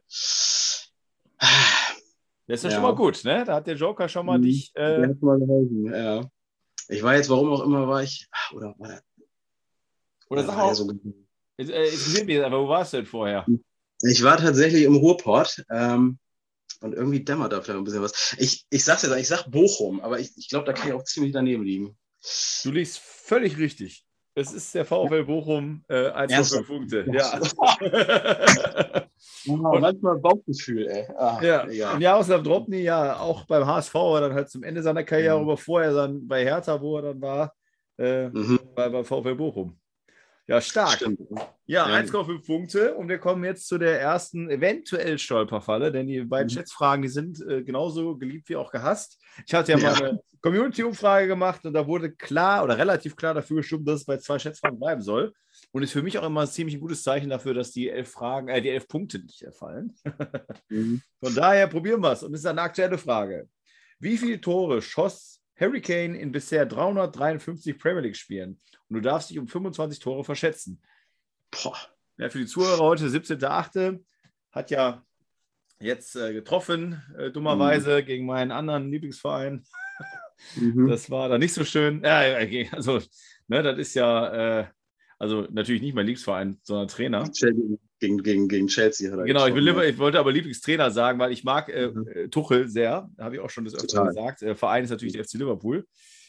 Das 2.46 2.62
ist 2.62 2.64
ja, 2.64 2.70
schon 2.70 2.82
mal 2.82 2.94
gut, 2.94 3.24
ne? 3.24 3.44
Da 3.44 3.56
hat 3.56 3.66
der 3.66 3.74
Joker 3.74 4.08
schon 4.08 4.26
mal 4.26 4.38
mhm. 4.38 4.42
dich. 4.42 4.70
Äh... 4.74 5.00
Der 5.00 5.08
hat 5.08 5.20
mal 5.20 5.38
geholfen, 5.38 5.92
ja. 5.92 6.30
Ich 6.88 7.02
war 7.02 7.16
jetzt, 7.16 7.28
warum 7.28 7.50
auch 7.50 7.64
immer, 7.64 7.88
war 7.88 8.02
ich. 8.02 8.28
Oder 8.52 8.74
war 8.78 8.88
der. 8.88 9.02
Oder 10.28 10.44
sag 10.44 10.58
auch. 10.58 10.74
So 10.74 10.88
äh, 11.58 11.62
interessiert 11.62 12.26
mich 12.26 12.44
aber, 12.44 12.62
wo 12.62 12.68
warst 12.68 12.92
du 12.92 12.98
denn 12.98 13.06
vorher? 13.06 13.44
Ich 14.02 14.22
war 14.22 14.36
tatsächlich 14.36 14.84
im 14.84 14.96
Ruhrport 14.96 15.64
ähm, 15.70 16.18
und 16.80 16.94
irgendwie 16.94 17.24
dämmert 17.24 17.52
da 17.52 17.60
vielleicht 17.60 17.78
ein 17.78 17.84
bisschen 17.84 18.02
was. 18.02 18.36
Ich, 18.38 18.66
ich 18.70 18.84
sag's 18.84 19.02
jetzt, 19.02 19.16
ich 19.16 19.28
sag 19.28 19.50
Bochum, 19.50 20.00
aber 20.00 20.20
ich, 20.20 20.36
ich 20.36 20.48
glaube, 20.48 20.66
da 20.66 20.72
kann 20.72 20.88
ich 20.88 20.94
auch 20.94 21.04
ziemlich 21.04 21.32
daneben 21.32 21.64
liegen. 21.64 21.96
Du 22.64 22.70
liegst 22.70 22.98
völlig 22.98 23.56
richtig. 23.58 24.04
Es 24.38 24.52
ist 24.52 24.74
der 24.74 24.84
VfL 24.84 25.24
Bochum, 25.24 25.82
äh, 25.88 26.10
1 26.10 26.66
Punkte. 26.66 27.06
Ja. 27.10 27.40
ja 27.40 29.08
manchmal 29.46 30.18
Bauchgefühl, 30.18 30.86
ey. 30.88 31.06
Ah, 31.16 31.38
ja. 31.40 31.66
ja. 31.70 31.94
Und 31.94 32.02
Jaroslav 32.02 32.42
Drobny, 32.42 32.80
ja, 32.80 33.18
auch 33.18 33.46
beim 33.46 33.66
HSV, 33.66 33.94
war 33.94 34.20
dann 34.20 34.34
halt 34.34 34.50
zum 34.50 34.62
Ende 34.62 34.82
seiner 34.82 35.04
Karriere, 35.04 35.38
mhm. 35.38 35.44
aber 35.44 35.56
vorher 35.56 35.94
dann 35.94 36.28
bei 36.28 36.44
Hertha, 36.44 36.78
wo 36.78 36.98
er 36.98 37.02
dann 37.02 37.20
war, 37.22 37.54
äh, 37.98 38.28
mhm. 38.28 38.60
bei, 38.74 38.90
bei 38.90 39.04
VfL 39.04 39.36
Bochum. 39.36 39.78
Ja, 40.48 40.60
stark. 40.60 40.92
Stimmt. 40.92 41.20
Ja, 41.66 41.88
ja. 41.88 41.96
1,5 41.96 42.46
Punkte. 42.46 42.94
Und 42.94 43.08
wir 43.08 43.18
kommen 43.18 43.42
jetzt 43.44 43.66
zu 43.66 43.78
der 43.78 44.00
ersten 44.00 44.48
eventuell 44.48 45.18
Stolperfalle, 45.18 45.90
denn 45.90 46.06
die 46.06 46.20
beiden 46.22 46.46
mhm. 46.46 46.50
Schätzfragen, 46.50 47.02
die 47.02 47.08
sind 47.08 47.44
äh, 47.46 47.62
genauso 47.62 48.16
geliebt 48.16 48.48
wie 48.48 48.56
auch 48.56 48.70
gehasst. 48.70 49.20
Ich 49.44 49.54
hatte 49.54 49.72
ja, 49.72 49.78
ja. 49.78 49.90
mal 49.90 49.96
eine 49.96 50.20
Community-Umfrage 50.42 51.26
gemacht 51.26 51.64
und 51.64 51.72
da 51.72 51.86
wurde 51.88 52.12
klar 52.12 52.62
oder 52.62 52.78
relativ 52.78 53.16
klar 53.16 53.34
dafür 53.34 53.56
gestimmt, 53.56 53.88
dass 53.88 54.00
es 54.00 54.06
bei 54.06 54.18
zwei 54.18 54.38
Schätzfragen 54.38 54.78
bleiben 54.78 55.02
soll. 55.02 55.32
Und 55.72 55.82
ist 55.82 55.92
für 55.92 56.02
mich 56.02 56.18
auch 56.18 56.26
immer 56.26 56.42
ein 56.42 56.46
ziemlich 56.46 56.78
gutes 56.78 57.02
Zeichen 57.02 57.30
dafür, 57.30 57.54
dass 57.54 57.72
die 57.72 57.88
elf 57.88 58.10
Fragen, 58.10 58.48
äh, 58.48 58.62
die 58.62 58.70
elf 58.70 58.86
Punkte 58.86 59.18
nicht 59.18 59.42
erfallen. 59.42 59.96
mhm. 60.68 61.02
Von 61.20 61.34
daher 61.34 61.66
probieren 61.66 62.00
wir 62.00 62.12
es. 62.12 62.22
Und 62.22 62.32
es 62.34 62.40
ist 62.40 62.46
eine 62.46 62.62
aktuelle 62.62 62.98
Frage. 62.98 63.48
Wie 63.98 64.16
viele 64.16 64.40
Tore 64.40 64.80
schoss 64.80 65.35
Harry 65.58 65.80
Kane 65.80 66.18
in 66.18 66.32
bisher 66.32 66.66
353 66.66 67.78
Premier 67.78 68.02
League-Spielen? 68.02 68.58
und 68.88 68.96
du 68.96 69.00
darfst 69.00 69.30
dich 69.30 69.38
um 69.38 69.48
25 69.48 69.98
Tore 69.98 70.24
verschätzen. 70.24 70.80
Boah. 71.50 71.76
Ja, 72.18 72.28
für 72.30 72.38
die 72.38 72.46
Zuhörer 72.46 72.78
heute, 72.78 73.08
17.8. 73.08 74.02
hat 74.52 74.70
ja 74.70 75.04
jetzt 75.80 76.16
äh, 76.16 76.32
getroffen, 76.32 77.02
äh, 77.18 77.30
dummerweise 77.30 78.00
mhm. 78.00 78.06
gegen 78.06 78.26
meinen 78.26 78.50
anderen 78.50 78.90
Lieblingsverein. 78.90 79.64
mhm. 80.54 80.88
Das 80.88 81.10
war 81.10 81.28
dann 81.28 81.40
nicht 81.40 81.52
so 81.52 81.64
schön. 81.64 82.02
Ja, 82.02 82.20
also, 82.72 83.00
ne, 83.48 83.62
das 83.62 83.78
ist 83.78 83.94
ja, 83.94 84.60
äh, 84.60 84.66
also 85.18 85.46
natürlich 85.50 85.82
nicht 85.82 85.94
mein 85.94 86.06
Lieblingsverein, 86.06 86.58
sondern 86.62 86.88
Trainer. 86.88 87.30
Gegen, 87.98 88.22
gegen, 88.22 88.48
gegen 88.48 88.66
Chelsea 88.66 89.10
hat 89.10 89.18
er 89.18 89.24
Genau, 89.24 89.46
ich, 89.46 89.54
will, 89.54 89.66
ich, 89.68 89.98
wollte 89.98 90.18
aber 90.18 90.30
Lieblingstrainer 90.30 90.90
sagen, 90.90 91.18
weil 91.18 91.32
ich 91.32 91.44
mag 91.44 91.68
äh, 91.68 91.88
mhm. 91.88 92.06
Äh, 92.08 92.28
Tuchel 92.28 92.68
sehr. 92.68 93.08
Habe 93.18 93.36
ich 93.36 93.40
auch 93.40 93.48
schon 93.48 93.64
das 93.64 93.74
öfter 93.74 94.06
gesagt. 94.06 94.42
Äh, 94.42 94.54
Verein 94.54 94.84
ist 94.84 94.90
natürlich 94.90 95.14
der 95.14 95.24
FC 95.24 95.34
Liverpool. 95.34 95.86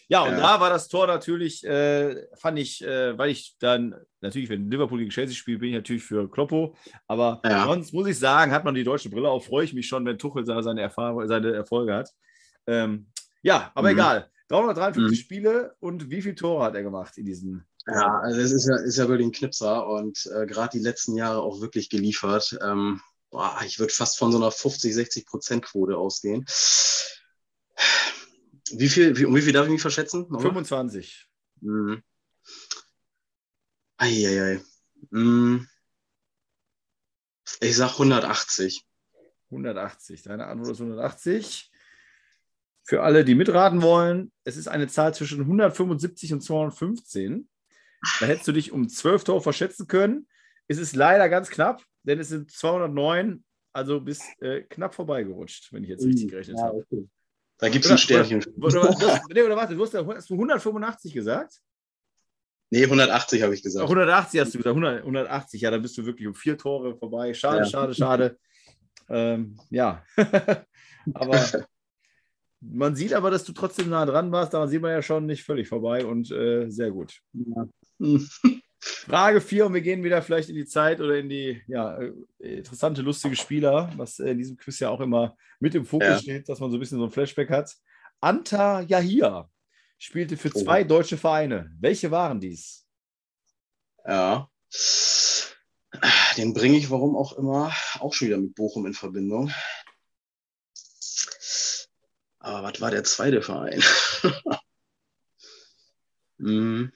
Ja, 0.10 0.24
und 0.24 0.32
ja. 0.32 0.38
da 0.38 0.60
war 0.62 0.70
das 0.70 0.88
Tor 0.88 1.06
natürlich, 1.06 1.66
äh, 1.66 2.28
fand 2.38 2.58
ich, 2.58 2.82
äh, 2.82 3.18
weil 3.18 3.30
ich 3.30 3.58
dann, 3.60 3.94
natürlich, 4.22 4.50
wenn 4.50 4.72
Liverpool 4.72 5.00
gegen 5.00 5.12
Chelsea 5.12 5.36
spielt, 5.36 5.60
bin 5.60 5.70
ich 5.70 5.76
natürlich 5.76 6.04
für 6.04 6.32
Kloppo. 6.32 6.76
Aber 7.08 7.42
ja. 7.44 7.66
sonst 7.66 7.94
muss 7.94 8.08
ich 8.08 8.18
sagen, 8.18 8.54
hat 8.54 8.64
man 8.64 8.74
die 8.74 8.86
deutsche 8.86 9.10
Brille 9.10 9.30
auf, 9.30 9.46
freue 9.46 9.66
ich 9.66 9.74
mich 9.74 9.88
schon, 9.88 10.06
wenn 10.06 10.18
Tuchel 10.18 10.46
seine, 10.46 10.82
Erfahrung, 10.82 11.28
seine 11.28 11.52
Erfolge 11.52 11.94
hat. 11.94 12.10
Ähm, 12.68 13.08
ja, 13.42 13.72
aber 13.76 13.90
mhm. 13.90 13.96
egal. 13.96 14.32
353 14.48 15.12
mhm. 15.12 15.22
Spiele 15.22 15.76
und 15.80 16.10
wie 16.10 16.22
viele 16.22 16.36
Tore 16.36 16.64
hat 16.64 16.76
er 16.76 16.84
gemacht 16.84 17.18
in 17.18 17.26
diesen 17.26 17.66
ja, 17.88 18.20
also 18.20 18.40
es 18.42 18.52
ist 18.52 18.68
ja, 18.68 18.76
ist 18.78 18.98
ja 18.98 19.08
wirklich 19.08 19.28
ein 19.28 19.32
Knipser 19.32 19.88
und 19.88 20.30
äh, 20.34 20.46
gerade 20.46 20.78
die 20.78 20.84
letzten 20.84 21.16
Jahre 21.16 21.42
auch 21.42 21.62
wirklich 21.62 21.90
geliefert. 21.90 22.58
Ähm, 22.62 23.02
boah, 23.30 23.60
ich 23.66 23.80
würde 23.80 23.94
fast 23.94 24.18
von 24.18 24.32
so 24.32 24.38
einer 24.38 24.52
50, 24.52 24.94
60 24.94 25.26
Prozent 25.26 25.64
Quote 25.64 25.98
ausgehen. 25.98 26.46
Wie 28.72 28.90
viel, 28.90 29.18
wie, 29.18 29.26
um 29.26 29.36
wie 29.36 29.42
viel 29.42 29.54
darf 29.54 29.66
ich 29.66 29.72
mich 29.72 29.82
verschätzen? 29.82 30.24
Nochmal? 30.24 30.42
25. 30.42 31.30
Mhm. 31.62 32.04
Eieiei. 33.98 34.62
Mhm. 35.12 35.68
Ich 37.62 37.76
sag 37.76 37.94
180. 37.94 38.86
180. 39.50 40.24
Deine 40.24 40.48
Antwort 40.48 40.72
ist 40.72 40.82
180. 40.82 41.72
Für 42.84 43.04
alle, 43.04 43.26
die 43.26 43.36
mitraten 43.36 43.82
wollen, 43.82 44.32
es 44.44 44.58
ist 44.58 44.68
eine 44.68 44.88
Zahl 44.88 45.14
zwischen 45.14 45.42
175 45.42 46.34
und 46.34 46.42
215. 46.42 47.50
Da 48.20 48.26
hättest 48.26 48.48
du 48.48 48.52
dich 48.52 48.72
um 48.72 48.90
12 48.90 49.24
Tore 49.24 49.42
verschätzen 49.42 49.88
können. 49.88 50.28
Es 50.68 50.78
ist 50.78 50.96
leider 50.96 51.30
ganz 51.30 51.50
knapp, 51.50 51.84
denn 52.04 52.20
es 52.20 52.30
sind 52.30 52.52
209, 52.52 53.44
also 53.74 54.02
bis 54.02 54.22
äh, 54.40 54.62
knapp 54.62 54.94
vorbeigerutscht, 54.94 55.72
wenn 55.74 55.84
ich 55.84 55.90
jetzt 55.90 56.06
richtig 56.06 56.30
gerechnet 56.30 56.58
ja, 56.58 56.66
habe. 56.66 56.86
Okay. 56.90 57.08
Da 57.60 57.70
gibt 57.70 57.86
es 57.86 57.92
ein 57.92 57.98
Sternchen. 57.98 58.44
Oder, 58.62 58.82
oder, 58.82 58.96
das, 59.00 59.22
nee, 59.34 59.42
oder 59.42 59.56
warte, 59.56 59.76
du 59.76 59.84
hast, 59.84 59.94
hast 59.94 60.30
du 60.30 60.34
185 60.34 61.14
gesagt? 61.14 61.60
Nee, 62.70 62.84
180 62.84 63.42
habe 63.42 63.54
ich 63.54 63.64
gesagt. 63.64 63.84
180 63.84 64.42
hast 64.42 64.54
du 64.54 64.58
gesagt, 64.58 64.76
100, 64.76 65.00
180, 65.00 65.62
ja, 65.62 65.72
dann 65.72 65.82
bist 65.82 65.98
du 65.98 66.06
wirklich 66.06 66.28
um 66.28 66.36
vier 66.36 66.58
Tore 66.58 66.98
vorbei. 66.98 67.34
Schade, 67.34 67.60
ja. 67.60 67.66
schade, 67.66 67.94
schade. 67.94 68.38
Ähm, 69.10 69.58
ja, 69.70 70.04
aber 71.14 71.46
man 72.60 72.96
sieht 72.96 73.14
aber, 73.14 73.32
dass 73.32 73.46
du 73.46 73.54
trotzdem 73.54 73.90
nah 73.90 74.06
dran 74.06 74.32
warst. 74.32 74.54
Da 74.54 74.68
sieht 74.68 74.82
man 74.82 74.92
ja 74.92 75.02
schon 75.02 75.26
nicht 75.26 75.44
völlig 75.44 75.70
vorbei 75.70 76.06
und 76.06 76.30
äh, 76.32 76.70
sehr 76.70 76.92
gut. 76.92 77.22
Ja. 77.34 77.68
Frage 78.80 79.42
4 79.42 79.66
und 79.66 79.74
wir 79.74 79.82
gehen 79.82 80.04
wieder 80.04 80.22
vielleicht 80.22 80.50
in 80.50 80.56
die 80.56 80.66
Zeit 80.66 81.02
oder 81.02 81.18
in 81.18 81.30
die 81.30 81.62
ja, 81.68 81.98
äh, 81.98 82.14
interessante, 82.40 83.02
lustige 83.02 83.36
Spieler, 83.36 83.92
was 83.98 84.20
in 84.20 84.38
diesem 84.38 84.58
Quiz 84.58 84.80
ja 84.80 84.90
auch 84.90 85.02
immer 85.02 85.36
mit 85.60 85.76
im 85.76 85.86
Fokus 85.86 86.08
ja. 86.08 86.20
steht, 86.20 86.50
dass 86.50 86.60
man 86.60 86.70
so 86.70 86.78
ein 86.78 86.80
bisschen 86.80 87.00
so 87.00 87.06
ein 87.06 87.12
Flashback 87.12 87.50
hat. 87.50 87.76
Anta 88.22 88.82
Yahia 88.82 89.50
spielte 89.98 90.38
für 90.38 90.52
oh. 90.54 90.64
zwei 90.64 90.84
deutsche 90.84 91.18
Vereine. 91.18 91.72
Welche 91.80 92.12
waren 92.12 92.40
dies? 92.40 92.86
Ja. 94.06 94.50
Den 96.38 96.54
bringe 96.54 96.78
ich, 96.78 96.90
warum 96.90 97.16
auch 97.16 97.34
immer, 97.34 97.74
auch 98.00 98.14
schon 98.14 98.28
wieder 98.28 98.38
mit 98.38 98.56
Bochum 98.56 98.86
in 98.86 98.94
Verbindung. 98.94 99.52
Aber 102.40 102.64
was 102.64 102.80
war 102.80 102.92
der 102.92 103.04
zweite 103.04 103.42
Verein? 103.42 103.82
hm. 106.38 106.92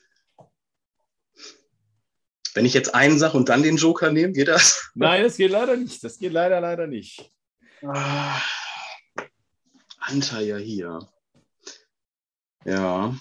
Wenn 2.53 2.65
ich 2.65 2.73
jetzt 2.73 2.93
einen 2.93 3.17
sage 3.17 3.37
und 3.37 3.49
dann 3.49 3.63
den 3.63 3.77
Joker 3.77 4.11
nehme, 4.11 4.33
geht 4.33 4.47
das? 4.47 4.91
Nein, 4.95 5.23
das 5.23 5.37
geht 5.37 5.51
leider 5.51 5.77
nicht. 5.77 6.03
Das 6.03 6.17
geht 6.17 6.33
leider, 6.33 6.59
leider 6.59 6.87
nicht. 6.87 7.31
Ah, 7.83 8.39
Anta 9.99 10.41
ja 10.41 10.57
hier. 10.57 10.99
Ja. 12.65 13.15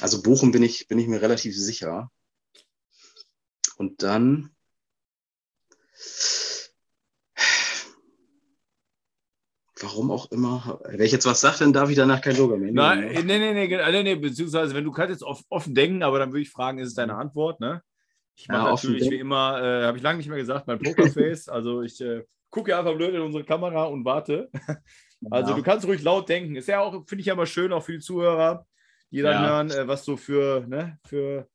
Also 0.00 0.22
Bochum 0.22 0.52
bin 0.52 0.62
ich, 0.62 0.88
bin 0.88 0.98
ich 0.98 1.06
mir 1.06 1.22
relativ 1.22 1.56
sicher. 1.56 2.10
Und 3.76 4.02
dann. 4.02 4.50
Warum 9.80 10.10
auch 10.10 10.30
immer. 10.32 10.80
Wenn 10.84 11.00
ich 11.00 11.12
jetzt 11.12 11.26
was 11.26 11.40
sage, 11.40 11.58
dann 11.60 11.72
darf 11.72 11.88
ich 11.88 11.96
danach 11.96 12.20
kein 12.20 12.36
Joker 12.36 12.56
mehr. 12.56 12.72
Nein, 12.72 13.12
nee, 13.12 13.22
nee, 13.22 13.52
nee, 13.52 13.68
nee, 13.68 14.02
nee, 14.02 14.14
beziehungsweise 14.16 14.74
wenn 14.74 14.84
du 14.84 14.90
kannst 14.90 15.10
jetzt 15.10 15.22
offen 15.22 15.74
denken, 15.74 16.02
aber 16.02 16.18
dann 16.18 16.32
würde 16.32 16.42
ich 16.42 16.50
fragen, 16.50 16.78
ist 16.78 16.88
es 16.88 16.94
deine 16.94 17.14
Antwort, 17.14 17.60
ne? 17.60 17.82
Ich 18.38 18.46
mache 18.46 18.66
ja, 18.66 18.70
natürlich 18.70 19.10
wie 19.10 19.16
immer, 19.16 19.60
äh, 19.60 19.84
habe 19.84 19.98
ich 19.98 20.02
lange 20.04 20.18
nicht 20.18 20.28
mehr 20.28 20.38
gesagt, 20.38 20.68
mein 20.68 20.78
Pokerface. 20.78 21.48
also 21.48 21.82
ich 21.82 22.00
äh, 22.00 22.22
gucke 22.50 22.76
einfach 22.76 22.94
blöd 22.94 23.12
in 23.12 23.20
unsere 23.20 23.42
Kamera 23.42 23.86
und 23.86 24.04
warte. 24.04 24.48
also 25.30 25.50
ja. 25.50 25.56
du 25.56 25.62
kannst 25.64 25.86
ruhig 25.88 26.02
laut 26.02 26.28
denken. 26.28 26.54
Ist 26.54 26.68
ja 26.68 26.80
auch, 26.80 27.04
finde 27.04 27.20
ich 27.20 27.26
ja 27.26 27.34
immer 27.34 27.46
schön, 27.46 27.72
auch 27.72 27.82
für 27.82 27.92
die 27.92 27.98
Zuhörer, 27.98 28.64
die 29.10 29.22
dann 29.22 29.42
ja. 29.42 29.48
hören, 29.48 29.70
äh, 29.72 29.88
was 29.88 30.04
so 30.04 30.16
für, 30.16 30.64
ne, 30.68 31.00
für 31.04 31.48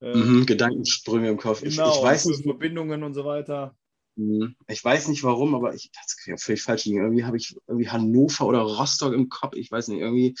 äh, 0.00 0.16
mhm, 0.16 0.46
Gedankensprünge 0.46 1.28
im 1.28 1.36
Kopf. 1.36 1.60
Genau, 1.60 1.90
ich, 1.90 1.96
ich 1.98 2.02
weiß 2.02 2.24
nicht, 2.24 2.44
Verbindungen 2.44 3.02
und 3.02 3.12
so 3.12 3.26
weiter. 3.26 3.76
Mhm. 4.16 4.56
Ich 4.68 4.82
weiß 4.82 5.08
nicht 5.08 5.24
warum, 5.24 5.54
aber 5.54 5.74
ich, 5.74 5.90
das 5.92 6.16
kann 6.16 6.38
völlig 6.38 6.62
falsch 6.62 6.86
liegen. 6.86 7.02
Irgendwie 7.02 7.24
habe 7.24 7.36
ich 7.36 7.58
irgendwie 7.66 7.90
Hannover 7.90 8.46
oder 8.46 8.60
Rostock 8.60 9.12
im 9.12 9.28
Kopf. 9.28 9.54
Ich 9.54 9.70
weiß 9.70 9.88
nicht, 9.88 10.00
irgendwie. 10.00 10.34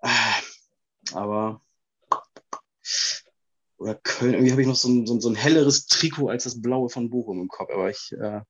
Äh, 0.00 0.08
aber 1.12 1.60
oder 3.82 3.96
Köln, 3.96 4.34
irgendwie 4.34 4.52
habe 4.52 4.62
ich 4.62 4.68
noch 4.68 4.76
so 4.76 4.88
ein, 4.88 5.06
so, 5.06 5.14
ein, 5.14 5.20
so 5.20 5.28
ein 5.28 5.34
helleres 5.34 5.86
Trikot 5.86 6.28
als 6.28 6.44
das 6.44 6.62
blaue 6.62 6.88
von 6.88 7.10
Bochum 7.10 7.40
im 7.40 7.48
Kopf, 7.48 7.70
aber 7.72 7.90
ich, 7.90 8.12
äh, 8.12 8.40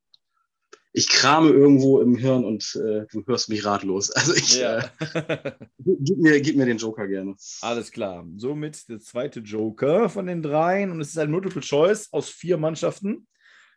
ich 0.92 1.08
krame 1.08 1.48
irgendwo 1.48 2.00
im 2.00 2.16
Hirn 2.16 2.44
und 2.44 2.76
äh, 2.76 3.06
du 3.10 3.24
hörst 3.26 3.48
mich 3.48 3.64
ratlos. 3.64 4.10
Also 4.14 4.34
ich, 4.34 4.60
ja. 4.60 4.90
äh, 5.14 5.52
gib, 5.78 6.18
mir, 6.18 6.40
gib 6.40 6.56
mir 6.56 6.66
den 6.66 6.76
Joker 6.76 7.08
gerne. 7.08 7.34
Alles 7.62 7.90
klar. 7.90 8.26
Somit 8.36 8.88
der 8.88 9.00
zweite 9.00 9.40
Joker 9.40 10.10
von 10.10 10.26
den 10.26 10.42
dreien 10.42 10.90
und 10.90 11.00
es 11.00 11.08
ist 11.08 11.18
ein 11.18 11.30
Multiple 11.30 11.62
Choice 11.62 12.12
aus 12.12 12.28
vier 12.28 12.58
Mannschaften. 12.58 13.26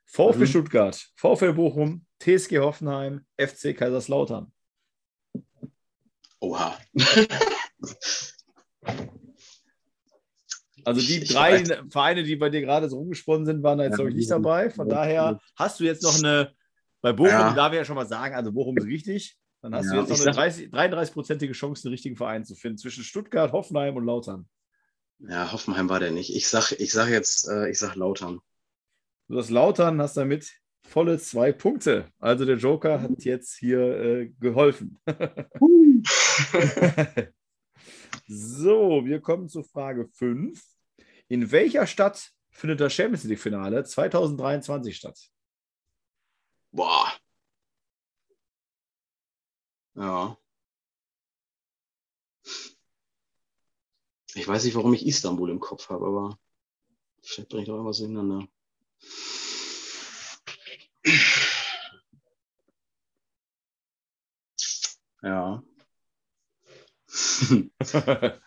VfB 0.08 0.42
mhm. 0.42 0.48
Stuttgart, 0.48 1.10
VfL 1.16 1.54
Bochum, 1.54 2.06
TSG 2.20 2.60
Hoffenheim, 2.60 3.26
FC 3.38 3.76
Kaiserslautern. 3.76 4.52
Oha. 6.40 6.78
Also 10.86 11.02
die 11.02 11.24
drei 11.24 11.64
Vereine, 11.90 12.24
die 12.24 12.36
bei 12.36 12.50
dir 12.50 12.62
gerade 12.62 12.90
so 12.90 12.98
rumgesponnen 12.98 13.46
sind, 13.46 13.64
waren 13.64 13.78
da 13.78 13.86
jetzt, 13.86 13.96
glaube 13.96 14.12
ich, 14.12 14.16
nicht 14.16 14.30
dabei. 14.30 14.70
Von 14.70 14.88
daher 14.88 15.40
hast 15.56 15.80
du 15.80 15.84
jetzt 15.84 16.04
noch 16.04 16.18
eine, 16.18 16.54
bei 17.02 17.12
Bochum 17.12 17.32
ja. 17.32 17.54
darf 17.54 17.74
ich 17.74 17.78
ja 17.78 17.86
schon 17.86 17.96
mal 17.96 18.08
sagen, 18.08 18.36
also 18.36 18.52
Bochum 18.52 18.78
ist 18.78 18.86
richtig. 18.86 19.38
Dann 19.62 19.74
hast 19.74 19.88
ja, 19.88 19.94
du 19.94 20.02
jetzt 20.02 20.26
noch 20.26 20.38
eine 20.38 20.96
33-prozentige 20.96 21.54
Chance, 21.54 21.84
den 21.84 21.92
richtigen 21.92 22.16
Verein 22.16 22.46
zu 22.46 22.56
finden 22.56 22.78
zwischen 22.78 23.04
Stuttgart, 23.04 23.52
Hoffenheim 23.52 23.96
und 23.96 24.06
Lautern. 24.06 24.48
Ja, 25.20 25.52
Hoffenheim 25.52 25.90
war 25.90 26.00
der 26.00 26.12
nicht. 26.12 26.36
Ich 26.36 26.48
sage 26.48 26.76
ich 26.76 26.92
sag 26.92 27.10
jetzt, 27.10 27.48
äh, 27.48 27.70
ich 27.70 27.80
sage 27.80 27.98
Lautern. 27.98 28.42
Du 29.28 29.40
hast 29.40 29.50
Lautern, 29.50 30.00
hast 30.02 30.18
damit 30.18 30.52
volle 30.84 31.18
zwei 31.18 31.52
Punkte. 31.52 32.12
Also 32.20 32.46
der 32.46 32.58
Joker 32.58 33.02
hat 33.02 33.24
jetzt 33.24 33.56
hier 33.56 33.80
äh, 33.80 34.28
geholfen. 34.40 35.00
so, 38.28 39.04
wir 39.04 39.20
kommen 39.22 39.50
zu 39.50 39.64
Frage 39.64 40.08
5. 40.08 40.62
In 41.28 41.52
welcher 41.52 41.88
Stadt 41.88 42.32
findet 42.52 42.80
das 42.80 42.94
Champions 42.94 43.24
League-Finale 43.24 43.84
2023 43.84 44.96
statt? 44.96 45.20
Boah. 46.72 47.12
Ja. 49.96 50.38
Ich 54.36 54.48
weiß 54.48 54.66
nicht, 54.66 54.76
warum 54.76 54.94
ich 54.94 55.06
Istanbul 55.08 55.50
im 55.50 55.60
Kopf 55.60 55.90
habe, 55.90 56.06
aber 56.06 56.38
vielleicht 57.22 57.50
bringe 57.50 57.64
ich 57.64 57.68
doch 57.68 57.76
irgendwas 57.76 57.98
durcheinander. 57.98 58.48
Ja. 65.24 65.64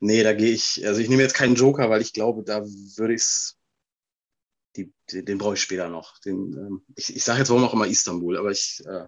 Nee, 0.00 0.22
da 0.22 0.32
gehe 0.32 0.52
ich, 0.52 0.86
also 0.86 1.00
ich 1.00 1.08
nehme 1.08 1.22
jetzt 1.22 1.34
keinen 1.34 1.54
Joker, 1.54 1.90
weil 1.90 2.00
ich 2.00 2.14
glaube, 2.14 2.42
da 2.42 2.64
würde 2.64 3.14
ich 3.14 3.20
es, 3.20 3.58
den, 4.76 4.92
den 5.12 5.38
brauche 5.38 5.54
ich 5.54 5.60
später 5.60 5.88
noch. 5.90 6.18
Den, 6.20 6.54
ähm, 6.54 6.82
ich 6.96 7.14
ich 7.14 7.22
sage 7.22 7.40
jetzt 7.40 7.50
warum 7.50 7.64
auch 7.64 7.74
immer 7.74 7.86
Istanbul, 7.86 8.38
aber 8.38 8.50
ich. 8.50 8.82
Äh, 8.86 9.06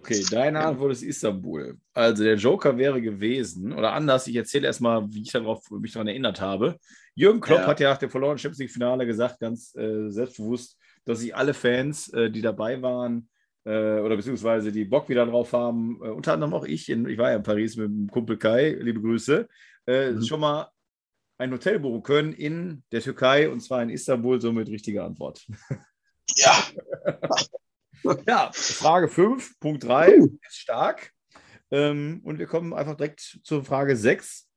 okay, 0.00 0.24
deine 0.28 0.64
Antwort 0.64 0.92
ist 0.92 1.02
Istanbul. 1.02 1.78
Also 1.92 2.24
der 2.24 2.34
Joker 2.34 2.76
wäre 2.76 3.00
gewesen, 3.00 3.72
oder 3.72 3.92
anders, 3.92 4.26
ich 4.26 4.34
erzähle 4.34 4.66
erstmal, 4.66 5.06
wie 5.12 5.22
ich 5.22 5.30
darauf, 5.30 5.70
mich 5.70 5.92
daran 5.92 6.08
erinnert 6.08 6.40
habe. 6.40 6.76
Jürgen 7.14 7.40
Klopp 7.40 7.60
ja. 7.60 7.66
hat 7.68 7.80
ja 7.80 7.90
nach 7.90 7.98
dem 7.98 8.10
verlorenen 8.10 8.38
Champions 8.38 8.58
League-Finale 8.58 9.06
gesagt, 9.06 9.38
ganz 9.38 9.74
äh, 9.76 10.10
selbstbewusst, 10.10 10.76
dass 11.04 11.20
sich 11.20 11.36
alle 11.36 11.54
Fans, 11.54 12.08
äh, 12.08 12.30
die 12.30 12.42
dabei 12.42 12.82
waren, 12.82 13.28
äh, 13.66 13.98
oder 14.00 14.16
beziehungsweise 14.16 14.70
die 14.70 14.84
Bock 14.84 15.08
wieder 15.08 15.26
drauf 15.26 15.52
haben, 15.52 15.98
äh, 16.02 16.08
unter 16.08 16.32
anderem 16.32 16.54
auch 16.54 16.64
ich, 16.64 16.88
in, 16.88 17.06
ich 17.08 17.18
war 17.18 17.30
ja 17.30 17.36
in 17.36 17.42
Paris 17.42 17.76
mit 17.76 17.88
dem 17.88 18.08
Kumpel 18.08 18.38
Kai, 18.38 18.70
liebe 18.80 19.00
Grüße, 19.00 19.48
äh, 19.86 20.12
mhm. 20.12 20.22
schon 20.22 20.40
mal 20.40 20.70
ein 21.38 21.52
Hotel 21.52 21.80
buchen 21.80 22.02
können 22.02 22.32
in 22.32 22.84
der 22.92 23.02
Türkei 23.02 23.50
und 23.50 23.60
zwar 23.60 23.82
in 23.82 23.90
Istanbul, 23.90 24.40
somit 24.40 24.68
richtige 24.68 25.04
Antwort. 25.04 25.46
Ja. 26.34 26.60
ja, 28.26 28.50
Frage 28.52 29.06
5, 29.06 29.60
Punkt 29.60 29.84
3 29.84 30.18
uh. 30.18 30.38
ist 30.42 30.56
stark. 30.56 31.12
Ähm, 31.70 32.20
und 32.24 32.40
wir 32.40 32.48
kommen 32.48 32.74
einfach 32.74 32.96
direkt 32.96 33.38
zur 33.44 33.64
Frage 33.64 33.96
6. 33.96 34.48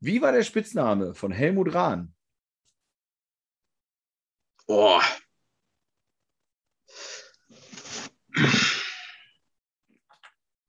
Wie 0.00 0.20
war 0.20 0.32
der 0.32 0.42
Spitzname 0.42 1.14
von 1.14 1.30
Helmut 1.30 1.72
Rahn? 1.72 2.12
Boah. 4.66 5.02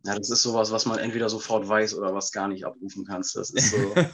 Ja, 0.04 0.16
das 0.16 0.30
ist 0.30 0.44
sowas, 0.44 0.72
was 0.72 0.86
man 0.86 1.00
entweder 1.00 1.30
sofort 1.30 1.68
weiß 1.68 1.96
oder 1.96 2.14
was 2.14 2.32
gar 2.32 2.48
nicht 2.48 2.66
abrufen 2.66 3.06
kannst. 3.06 3.36
Das 3.36 3.50
ist 3.50 3.72
so. 3.72 3.96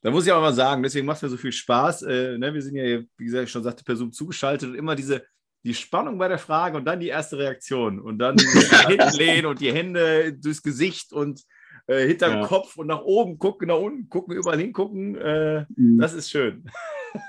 Da 0.00 0.12
muss 0.12 0.24
ich 0.24 0.32
auch 0.32 0.40
mal 0.40 0.54
sagen, 0.54 0.84
deswegen 0.84 1.06
macht 1.06 1.16
es 1.16 1.22
mir 1.22 1.28
so 1.28 1.36
viel 1.36 1.50
Spaß. 1.50 2.02
Äh, 2.02 2.38
ne, 2.38 2.54
wir 2.54 2.62
sind 2.62 2.76
ja, 2.76 3.00
wie 3.16 3.24
gesagt, 3.24 3.44
ich 3.44 3.50
schon 3.50 3.64
sagte, 3.64 3.82
per 3.82 3.96
Zoom 3.96 4.12
zugeschaltet 4.12 4.68
und 4.68 4.76
immer 4.76 4.94
diese 4.94 5.24
die 5.64 5.74
Spannung 5.74 6.18
bei 6.18 6.28
der 6.28 6.38
Frage 6.38 6.76
und 6.76 6.84
dann 6.84 7.00
die 7.00 7.08
erste 7.08 7.36
Reaktion 7.36 8.00
und 8.00 8.18
dann 8.18 8.36
hinlehnen 8.86 9.46
und 9.46 9.60
die 9.60 9.72
Hände 9.72 10.32
durchs 10.32 10.62
Gesicht 10.62 11.12
und 11.12 11.42
äh, 11.88 12.06
hinterm 12.06 12.40
ja. 12.40 12.46
Kopf 12.46 12.76
und 12.76 12.86
nach 12.86 13.02
oben 13.02 13.38
gucken, 13.38 13.68
nach 13.68 13.78
unten 13.78 14.08
gucken, 14.08 14.36
überall 14.36 14.58
hingucken. 14.58 15.16
Äh, 15.16 15.66
mhm. 15.74 15.98
Das 15.98 16.14
ist 16.14 16.30
schön. 16.30 16.70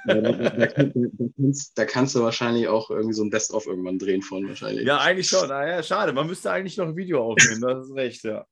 Ja, 0.06 0.16
da, 0.22 0.32
da, 0.32 0.68
kannst, 0.68 1.78
da, 1.78 1.86
kannst, 1.86 2.16
du 2.16 2.22
wahrscheinlich 2.22 2.68
auch 2.68 2.90
irgendwie 2.90 3.14
so 3.14 3.24
ein 3.24 3.30
Best-of 3.30 3.68
irgendwann 3.68 4.00
drehen 4.00 4.22
von 4.22 4.48
wahrscheinlich. 4.48 4.86
Ja, 4.86 4.98
eigentlich 4.98 5.28
schon. 5.28 5.48
Naja, 5.48 5.82
schade. 5.84 6.14
Man 6.14 6.28
müsste 6.28 6.52
eigentlich 6.52 6.78
noch 6.78 6.88
ein 6.88 6.96
Video 6.96 7.24
aufnehmen. 7.24 7.62
Das 7.62 7.88
ist 7.88 7.96
recht, 7.96 8.24
ja. 8.24 8.46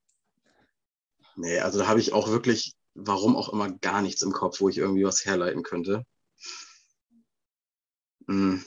Nee, 1.36 1.60
also 1.60 1.80
da 1.80 1.88
habe 1.88 2.00
ich 2.00 2.14
auch 2.14 2.30
wirklich 2.30 2.74
warum 2.98 3.36
auch 3.36 3.54
immer 3.54 3.72
gar 3.72 4.02
nichts 4.02 4.24
im 4.24 4.32
Kopf, 4.32 4.60
wo 4.60 4.70
ich 4.70 4.78
irgendwie 4.78 5.06
was 5.06 5.26
herleiten 5.26 5.64
könnte. 5.64 6.04
Hm. 8.28 8.64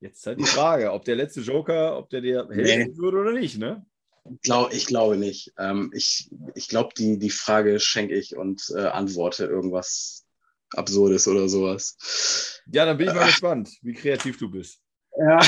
Jetzt 0.00 0.24
halt 0.24 0.40
die 0.40 0.44
Frage, 0.44 0.92
ob 0.92 1.04
der 1.04 1.16
letzte 1.16 1.40
Joker, 1.40 1.98
ob 1.98 2.08
der 2.08 2.22
dir 2.22 2.48
helfen 2.50 2.92
nee. 2.92 2.96
würde 2.96 3.18
oder 3.18 3.32
nicht, 3.32 3.58
ne? 3.58 3.84
Glaub, 4.42 4.72
ich 4.72 4.86
glaube 4.86 5.16
nicht. 5.16 5.52
Ähm, 5.58 5.90
ich 5.94 6.30
ich 6.54 6.68
glaube, 6.68 6.94
die, 6.96 7.18
die 7.18 7.30
Frage 7.30 7.80
schenke 7.80 8.14
ich 8.14 8.36
und 8.36 8.72
äh, 8.74 8.86
antworte 8.86 9.44
irgendwas 9.44 10.26
Absurdes 10.74 11.26
oder 11.28 11.48
sowas. 11.48 12.62
Ja, 12.66 12.84
dann 12.84 12.96
bin 12.96 13.08
ich 13.08 13.14
mal 13.14 13.22
äh, 13.22 13.26
gespannt, 13.26 13.70
wie 13.82 13.92
kreativ 13.92 14.38
du 14.38 14.50
bist. 14.50 14.80
Ja. 15.18 15.40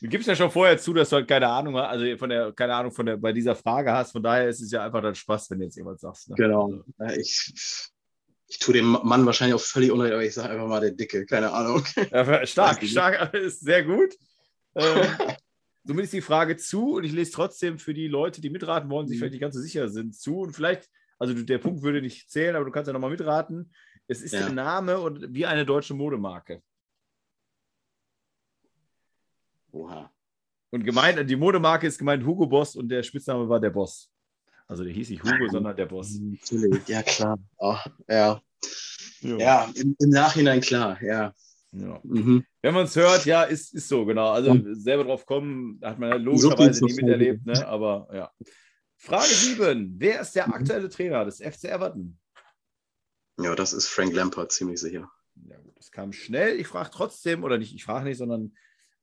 Du 0.00 0.08
gibst 0.08 0.28
ja 0.28 0.36
schon 0.36 0.50
vorher 0.50 0.78
zu, 0.78 0.92
dass 0.92 1.10
du 1.10 1.16
halt 1.16 1.28
keine 1.28 1.48
Ahnung 1.48 1.76
hast, 1.76 1.88
also 1.88 2.16
von 2.16 2.28
der, 2.28 2.52
keine 2.52 2.74
Ahnung 2.74 2.92
von 2.92 3.06
der, 3.06 3.16
bei 3.16 3.32
dieser 3.32 3.54
Frage 3.54 3.92
hast. 3.92 4.12
Von 4.12 4.22
daher 4.22 4.48
ist 4.48 4.60
es 4.60 4.70
ja 4.70 4.84
einfach 4.84 5.02
dann 5.02 5.14
Spaß, 5.14 5.50
wenn 5.50 5.58
du 5.58 5.64
jetzt 5.64 5.76
jemand 5.76 6.00
sagst. 6.00 6.28
Ne? 6.28 6.36
Genau. 6.36 6.84
Ich, 7.16 7.52
ich 8.46 8.58
tue 8.58 8.74
dem 8.74 8.98
Mann 9.02 9.26
wahrscheinlich 9.26 9.54
auch 9.54 9.60
völlig 9.60 9.90
unrecht, 9.90 10.12
aber 10.12 10.24
ich 10.24 10.34
sage 10.34 10.50
einfach 10.50 10.68
mal 10.68 10.80
der 10.80 10.92
Dicke, 10.92 11.26
keine 11.26 11.52
Ahnung. 11.52 11.84
Ja, 12.10 12.46
stark, 12.46 12.82
stark, 12.84 13.34
ist 13.34 13.60
sehr 13.60 13.84
gut. 13.84 14.14
Ähm, 14.74 15.06
somit 15.84 16.04
ist 16.04 16.12
die 16.12 16.20
Frage 16.20 16.56
zu 16.56 16.94
und 16.94 17.04
ich 17.04 17.12
lese 17.12 17.32
trotzdem 17.32 17.78
für 17.78 17.94
die 17.94 18.08
Leute, 18.08 18.40
die 18.40 18.50
mitraten 18.50 18.90
wollen, 18.90 19.06
sich 19.06 19.16
mhm. 19.16 19.20
vielleicht 19.20 19.32
nicht 19.32 19.42
ganz 19.42 19.54
so 19.54 19.60
sicher 19.60 19.88
sind, 19.88 20.14
zu 20.14 20.40
und 20.40 20.52
vielleicht, 20.52 20.88
also 21.18 21.34
der 21.34 21.58
Punkt 21.58 21.82
würde 21.82 22.00
nicht 22.00 22.30
zählen, 22.30 22.56
aber 22.56 22.64
du 22.64 22.70
kannst 22.70 22.88
ja 22.88 22.92
nochmal 22.92 23.10
mitraten. 23.10 23.72
Es 24.06 24.20
ist 24.22 24.32
ja. 24.32 24.40
der 24.40 24.52
Name 24.52 25.00
und 25.00 25.32
wie 25.32 25.46
eine 25.46 25.64
deutsche 25.64 25.94
Modemarke. 25.94 26.62
Oha. 29.72 30.10
Und 30.70 30.84
gemeint, 30.84 31.28
die 31.28 31.36
Modemarke 31.36 31.86
ist 31.86 31.98
gemeint 31.98 32.24
Hugo 32.24 32.46
Boss 32.46 32.76
und 32.76 32.88
der 32.88 33.02
Spitzname 33.02 33.48
war 33.48 33.60
der 33.60 33.70
Boss. 33.70 34.10
Also 34.66 34.82
der 34.82 34.92
hieß 34.92 35.10
nicht 35.10 35.22
Hugo, 35.22 35.48
sondern 35.48 35.76
der 35.76 35.86
Boss. 35.86 36.18
Natürlich, 36.20 36.86
ja 36.88 37.02
klar. 37.02 37.38
Oh, 37.58 37.76
ja. 38.08 38.40
Ja, 39.20 39.38
ja 39.38 39.70
im, 39.74 39.96
im, 39.98 40.10
Nachhinein 40.10 40.60
klar, 40.60 41.02
ja. 41.02 41.32
ja. 41.72 42.00
Mhm. 42.02 42.44
Wenn 42.60 42.74
man 42.74 42.84
es 42.84 42.96
hört, 42.96 43.24
ja, 43.24 43.44
ist, 43.44 43.74
ist 43.74 43.88
so, 43.88 44.04
genau. 44.04 44.30
Also 44.30 44.54
ja. 44.54 44.74
selber 44.74 45.04
drauf 45.04 45.24
kommen, 45.26 45.80
hat 45.82 45.98
man 45.98 46.10
ja 46.10 46.16
logischerweise 46.16 46.80
so 46.80 46.86
nie 46.86 46.94
miterlebt, 46.94 47.46
ne? 47.46 47.66
aber 47.66 48.08
ja. 48.12 48.30
Frage 48.96 49.34
7. 49.34 49.94
Wer 49.98 50.20
ist 50.20 50.32
der 50.32 50.46
mhm. 50.46 50.54
aktuelle 50.54 50.88
Trainer 50.88 51.24
des 51.24 51.38
FC 51.38 51.64
Everton? 51.64 52.18
Ja, 53.38 53.54
das 53.54 53.72
ist 53.72 53.88
Frank 53.88 54.12
Lampard, 54.12 54.52
ziemlich 54.52 54.80
sicher. 54.80 55.10
Ja, 55.48 55.58
gut, 55.58 55.76
das 55.76 55.90
kam 55.90 56.12
schnell. 56.12 56.58
Ich 56.60 56.68
frage 56.68 56.90
trotzdem, 56.92 57.42
oder 57.42 57.58
nicht, 57.58 57.74
ich 57.74 57.84
frage 57.84 58.04
nicht, 58.04 58.18
sondern 58.18 58.54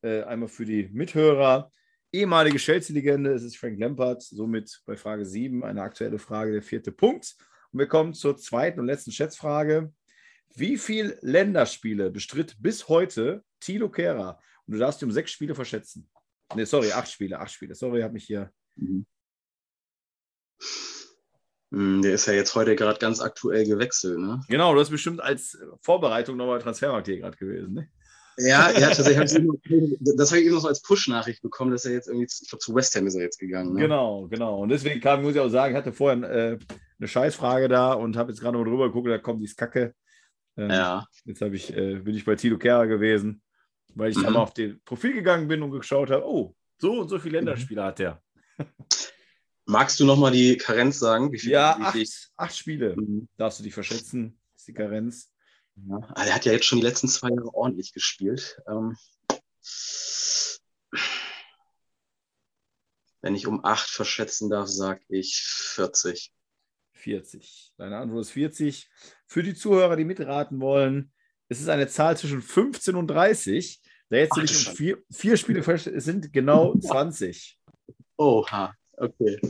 äh, 0.02 0.22
einmal 0.22 0.48
für 0.48 0.64
die 0.64 0.88
Mithörer. 0.92 1.70
Ehemalige 2.12 2.58
Chelsea-Legende, 2.58 3.32
es 3.32 3.42
ist 3.42 3.56
Frank 3.56 3.78
Lampard, 3.78 4.22
somit 4.22 4.82
bei 4.84 4.96
Frage 4.96 5.24
7 5.24 5.64
eine 5.64 5.82
aktuelle 5.82 6.18
Frage, 6.18 6.52
der 6.52 6.62
vierte 6.62 6.92
Punkt. 6.92 7.36
Und 7.72 7.78
wir 7.78 7.86
kommen 7.86 8.12
zur 8.14 8.36
zweiten 8.36 8.80
und 8.80 8.86
letzten 8.86 9.12
Schätzfrage. 9.12 9.92
Wie 10.54 10.76
viele 10.76 11.18
Länderspiele 11.22 12.10
bestritt 12.10 12.56
bis 12.58 12.88
heute 12.88 13.42
Tilo 13.60 13.90
Kehrer? 13.90 14.38
Und 14.66 14.74
du 14.74 14.78
darfst 14.78 15.00
dich 15.00 15.06
um 15.06 15.12
sechs 15.12 15.30
Spiele 15.30 15.54
verschätzen. 15.54 16.10
Ne, 16.54 16.66
sorry, 16.66 16.92
acht 16.92 17.10
Spiele, 17.10 17.38
acht 17.38 17.50
Spiele. 17.50 17.74
Sorry, 17.74 17.98
ich 17.98 18.04
habe 18.04 18.12
mich 18.12 18.24
hier. 18.24 18.52
Mhm. 18.76 19.06
Hm, 21.72 22.02
der 22.02 22.12
ist 22.12 22.26
ja 22.26 22.34
jetzt 22.34 22.54
heute 22.54 22.76
gerade 22.76 22.98
ganz 22.98 23.20
aktuell 23.20 23.64
gewechselt, 23.64 24.18
ne? 24.18 24.42
Genau, 24.48 24.74
du 24.74 24.80
hast 24.80 24.90
bestimmt 24.90 25.22
als 25.22 25.58
Vorbereitung 25.80 26.36
nochmal 26.36 26.60
Transfermarkt 26.60 27.06
hier 27.06 27.18
gerade 27.18 27.36
gewesen, 27.36 27.72
ne? 27.72 27.88
Ja, 28.38 28.70
ja, 28.70 28.88
tatsächlich 28.88 29.18
das 29.20 30.30
habe 30.30 30.40
ich 30.40 30.46
eben 30.46 30.54
noch 30.54 30.62
so 30.62 30.68
als 30.68 30.82
Push-Nachricht 30.82 31.42
bekommen, 31.42 31.70
dass 31.70 31.84
er 31.84 31.92
jetzt 31.92 32.08
irgendwie, 32.08 32.26
ich 32.26 32.48
glaube, 32.48 32.60
zu 32.60 32.74
West 32.74 32.94
Ham 32.96 33.06
ist 33.06 33.14
er 33.14 33.22
jetzt 33.22 33.38
gegangen. 33.38 33.74
Ne? 33.74 33.80
Genau, 33.80 34.26
genau. 34.28 34.60
Und 34.60 34.70
deswegen 34.70 35.00
kam, 35.00 35.22
muss 35.22 35.34
ich 35.34 35.40
auch 35.40 35.50
sagen, 35.50 35.74
ich 35.74 35.78
hatte 35.78 35.92
vorher 35.92 36.22
äh, 36.30 36.58
eine 36.98 37.08
Scheißfrage 37.08 37.68
da 37.68 37.92
und 37.92 38.16
habe 38.16 38.32
jetzt 38.32 38.40
gerade 38.40 38.56
mal 38.56 38.64
drüber 38.64 38.86
geguckt, 38.86 39.08
da 39.08 39.18
kommt 39.18 39.42
die 39.42 39.54
Kacke. 39.54 39.94
Ähm, 40.56 40.70
ja. 40.70 41.06
Jetzt 41.24 41.42
ich, 41.42 41.76
äh, 41.76 41.96
bin 41.96 42.14
ich 42.14 42.24
bei 42.24 42.34
Tilo 42.34 42.56
Kehrer 42.56 42.86
gewesen, 42.86 43.42
weil 43.94 44.10
ich 44.10 44.16
mhm. 44.16 44.22
dann 44.22 44.32
mal 44.34 44.40
auf 44.40 44.54
den 44.54 44.80
Profil 44.84 45.12
gegangen 45.12 45.48
bin 45.48 45.62
und 45.62 45.70
geschaut 45.70 46.10
habe, 46.10 46.26
oh, 46.26 46.54
so 46.78 47.00
und 47.00 47.08
so 47.08 47.18
viele 47.18 47.38
Länderspiele 47.38 47.82
mhm. 47.82 47.86
hat 47.86 47.98
der. 47.98 48.22
Magst 49.64 50.00
du 50.00 50.04
nochmal 50.04 50.32
die 50.32 50.56
Karenz 50.56 50.98
sagen? 50.98 51.36
Viel, 51.36 51.50
ja, 51.50 51.78
acht, 51.80 52.30
acht, 52.36 52.56
Spiele 52.56 52.96
mhm. 52.96 53.28
darfst 53.36 53.60
du 53.60 53.62
dich 53.62 53.74
verschätzen, 53.74 54.40
ist 54.56 54.66
die 54.66 54.74
Karenz. 54.74 55.32
Ja, 55.76 55.98
also 56.14 56.28
er 56.28 56.34
hat 56.34 56.44
ja 56.44 56.52
jetzt 56.52 56.66
schon 56.66 56.80
die 56.80 56.86
letzten 56.86 57.08
zwei 57.08 57.30
Jahre 57.30 57.54
ordentlich 57.54 57.92
gespielt. 57.92 58.60
Ähm, 58.66 58.96
wenn 63.20 63.34
ich 63.34 63.46
um 63.46 63.64
acht 63.64 63.88
verschätzen 63.88 64.50
darf, 64.50 64.68
sage 64.68 65.02
ich 65.08 65.42
40. 65.42 66.32
40. 66.94 67.72
Deine 67.76 67.98
Antwort 67.98 68.22
ist 68.22 68.32
40. 68.32 68.90
Für 69.26 69.42
die 69.42 69.54
Zuhörer, 69.54 69.96
die 69.96 70.04
mitraten 70.04 70.60
wollen, 70.60 71.12
es 71.48 71.60
ist 71.60 71.68
eine 71.68 71.88
Zahl 71.88 72.16
zwischen 72.16 72.42
15 72.42 72.96
und 72.96 73.08
30. 73.08 73.80
Da 74.08 74.16
jetzt 74.18 74.36
nicht 74.36 74.68
um 74.68 74.76
vier, 74.76 74.98
vier 75.10 75.36
Spiele 75.36 75.60
es 75.60 75.84
sind 76.04 76.32
genau 76.32 76.78
20. 76.78 77.58
Oha, 78.18 78.74
okay. 79.02 79.40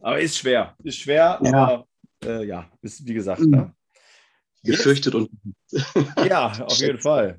Aber 0.00 0.20
ist 0.20 0.38
schwer. 0.38 0.76
Ist 0.82 0.98
schwer, 0.98 1.40
ja. 1.42 1.52
aber 1.52 1.86
äh, 2.24 2.44
ja, 2.44 2.70
ist 2.82 3.06
wie 3.06 3.14
gesagt. 3.14 3.40
Mhm. 3.40 3.50
Ne? 3.50 3.74
Gefürchtet 4.64 5.14
und. 5.14 5.30
Ja, 6.28 6.52
auf 6.66 6.78
jeden 6.78 6.98
Fall. 6.98 7.36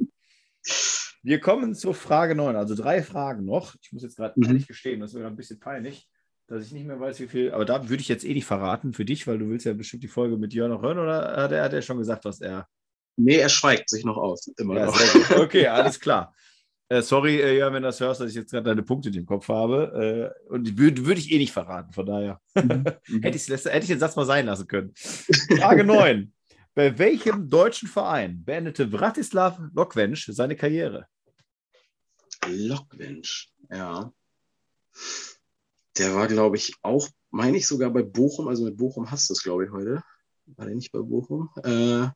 Wir 1.23 1.39
kommen 1.39 1.75
zur 1.75 1.93
Frage 1.93 2.36
9, 2.36 2.55
also 2.55 2.75
drei 2.75 3.03
Fragen 3.03 3.45
noch. 3.45 3.75
Ich 3.81 3.91
muss 3.91 4.03
jetzt 4.03 4.17
gerade 4.17 4.33
mhm. 4.38 4.47
ehrlich 4.47 4.67
gestehen, 4.67 4.99
das 4.99 5.13
ist 5.13 5.19
mir 5.19 5.27
ein 5.27 5.36
bisschen 5.36 5.60
peinlich, 5.60 6.07
dass 6.47 6.65
ich 6.65 6.71
nicht 6.71 6.86
mehr 6.86 6.99
weiß, 6.99 7.19
wie 7.19 7.27
viel. 7.27 7.51
Aber 7.51 7.65
da 7.65 7.89
würde 7.89 8.01
ich 8.01 8.07
jetzt 8.07 8.23
eh 8.23 8.33
nicht 8.33 8.45
verraten 8.45 8.93
für 8.93 9.05
dich, 9.05 9.27
weil 9.27 9.38
du 9.38 9.49
willst 9.49 9.65
ja 9.65 9.73
bestimmt 9.73 10.03
die 10.03 10.07
Folge 10.07 10.38
mit 10.38 10.53
Jörn 10.53 10.71
noch 10.71 10.81
hören 10.81 10.99
oder 10.99 11.36
hat 11.36 11.51
er, 11.51 11.63
hat 11.63 11.73
er 11.73 11.81
schon 11.81 11.97
gesagt, 11.97 12.23
was 12.25 12.39
er. 12.41 12.67
Nee, 13.17 13.38
er 13.38 13.49
schweigt 13.49 13.89
sich 13.89 14.05
noch 14.05 14.17
aus. 14.17 14.47
Immer 14.57 14.75
ja, 14.75 14.86
noch. 14.86 15.31
Okay, 15.38 15.67
alles 15.67 15.99
klar. 15.99 16.33
Äh, 16.89 17.02
sorry, 17.02 17.41
äh, 17.41 17.58
Jörn, 17.58 17.73
wenn 17.73 17.84
du 17.84 17.89
das 17.89 18.00
hörst, 18.00 18.21
dass 18.21 18.30
ich 18.30 18.36
jetzt 18.36 18.52
gerade 18.52 18.69
deine 18.69 18.84
Punkte 18.84 19.10
in 19.10 19.15
dem 19.15 19.26
Kopf 19.26 19.50
habe. 19.50 20.34
Äh, 20.47 20.54
und 20.54 20.78
würde 20.78 21.06
würd 21.06 21.17
ich 21.17 21.32
eh 21.32 21.38
nicht 21.38 21.52
verraten, 21.52 21.91
von 21.91 22.06
daher. 22.06 22.39
Mhm. 22.56 22.86
hätte, 23.21 23.38
ich, 23.38 23.47
hätte 23.47 23.80
ich 23.80 23.88
den 23.88 24.00
Satz 24.00 24.15
mal 24.15 24.26
sein 24.26 24.45
lassen 24.45 24.67
können. 24.67 24.93
Frage 25.60 25.84
9. 25.84 26.32
Bei 26.73 26.97
welchem 26.97 27.50
deutschen 27.50 27.89
Verein 27.89 28.43
beendete 28.45 28.89
Vratislav 28.89 29.60
Lokwensch 29.73 30.28
seine 30.32 30.56
Karriere? 30.56 31.08
Lokwensch, 32.47 33.52
ja. 33.69 34.13
Der 35.97 36.15
war, 36.15 36.28
glaube 36.28 36.56
ich, 36.56 36.76
auch, 36.84 37.10
meine 37.32 37.58
ich 37.58 37.67
sogar 37.67 37.89
bei 37.89 38.04
Bochum, 38.04 38.47
also 38.47 38.63
mit 38.63 38.78
Bochum 38.78 39.10
hast 39.10 39.30
du 39.30 39.34
es, 39.34 39.43
glaube 39.43 39.65
ich, 39.65 39.71
heute. 39.71 40.04
War 40.55 40.65
der 40.65 40.75
nicht 40.75 40.91
bei 40.91 40.99
Bochum? 40.99 41.49
Äh, 41.63 42.07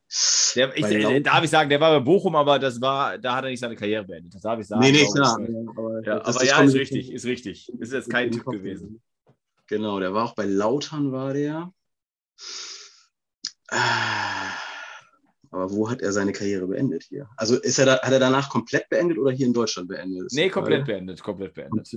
der, 0.54 0.76
ich, 0.76 0.84
äh, 0.84 1.20
darf 1.20 1.44
ich 1.44 1.50
sagen, 1.50 1.68
der 1.68 1.80
war 1.80 1.98
bei 1.98 2.04
Bochum, 2.04 2.34
aber 2.34 2.58
das 2.58 2.80
war, 2.80 3.18
da 3.18 3.36
hat 3.36 3.44
er 3.44 3.50
nicht 3.50 3.60
seine 3.60 3.76
Karriere 3.76 4.04
beendet. 4.04 4.34
Das 4.34 4.42
darf 4.42 4.58
ich 4.58 4.66
sagen. 4.66 4.80
Nee, 4.80 4.92
nee, 4.92 5.06
klar. 5.06 5.38
Aber, 5.76 6.02
ja, 6.04 6.24
aber 6.24 6.44
ja, 6.44 6.62
ist 6.62 6.74
richtig, 6.74 7.12
ist 7.12 7.26
richtig. 7.26 7.68
Ist 7.78 7.92
jetzt 7.92 8.10
kein 8.10 8.30
Tipp 8.30 8.44
gewesen. 8.44 9.02
Genau, 9.66 10.00
der 10.00 10.12
war 10.14 10.24
auch 10.24 10.34
bei 10.34 10.44
Lautern, 10.44 11.12
war 11.12 11.32
der. 11.34 11.72
Aber 15.50 15.70
wo 15.70 15.90
hat 15.90 16.00
er 16.00 16.12
seine 16.12 16.32
Karriere 16.32 16.66
beendet 16.66 17.04
hier? 17.04 17.28
Also 17.36 17.60
ist 17.60 17.78
er 17.78 17.86
da, 17.86 18.00
hat 18.00 18.12
er 18.12 18.18
danach 18.18 18.48
komplett 18.48 18.88
beendet 18.88 19.18
oder 19.18 19.30
hier 19.30 19.46
in 19.46 19.52
Deutschland 19.52 19.88
beendet? 19.88 20.30
Nee, 20.32 20.48
komplett 20.48 20.86
beendet, 20.86 21.22
komplett 21.22 21.54
beendet. 21.54 21.90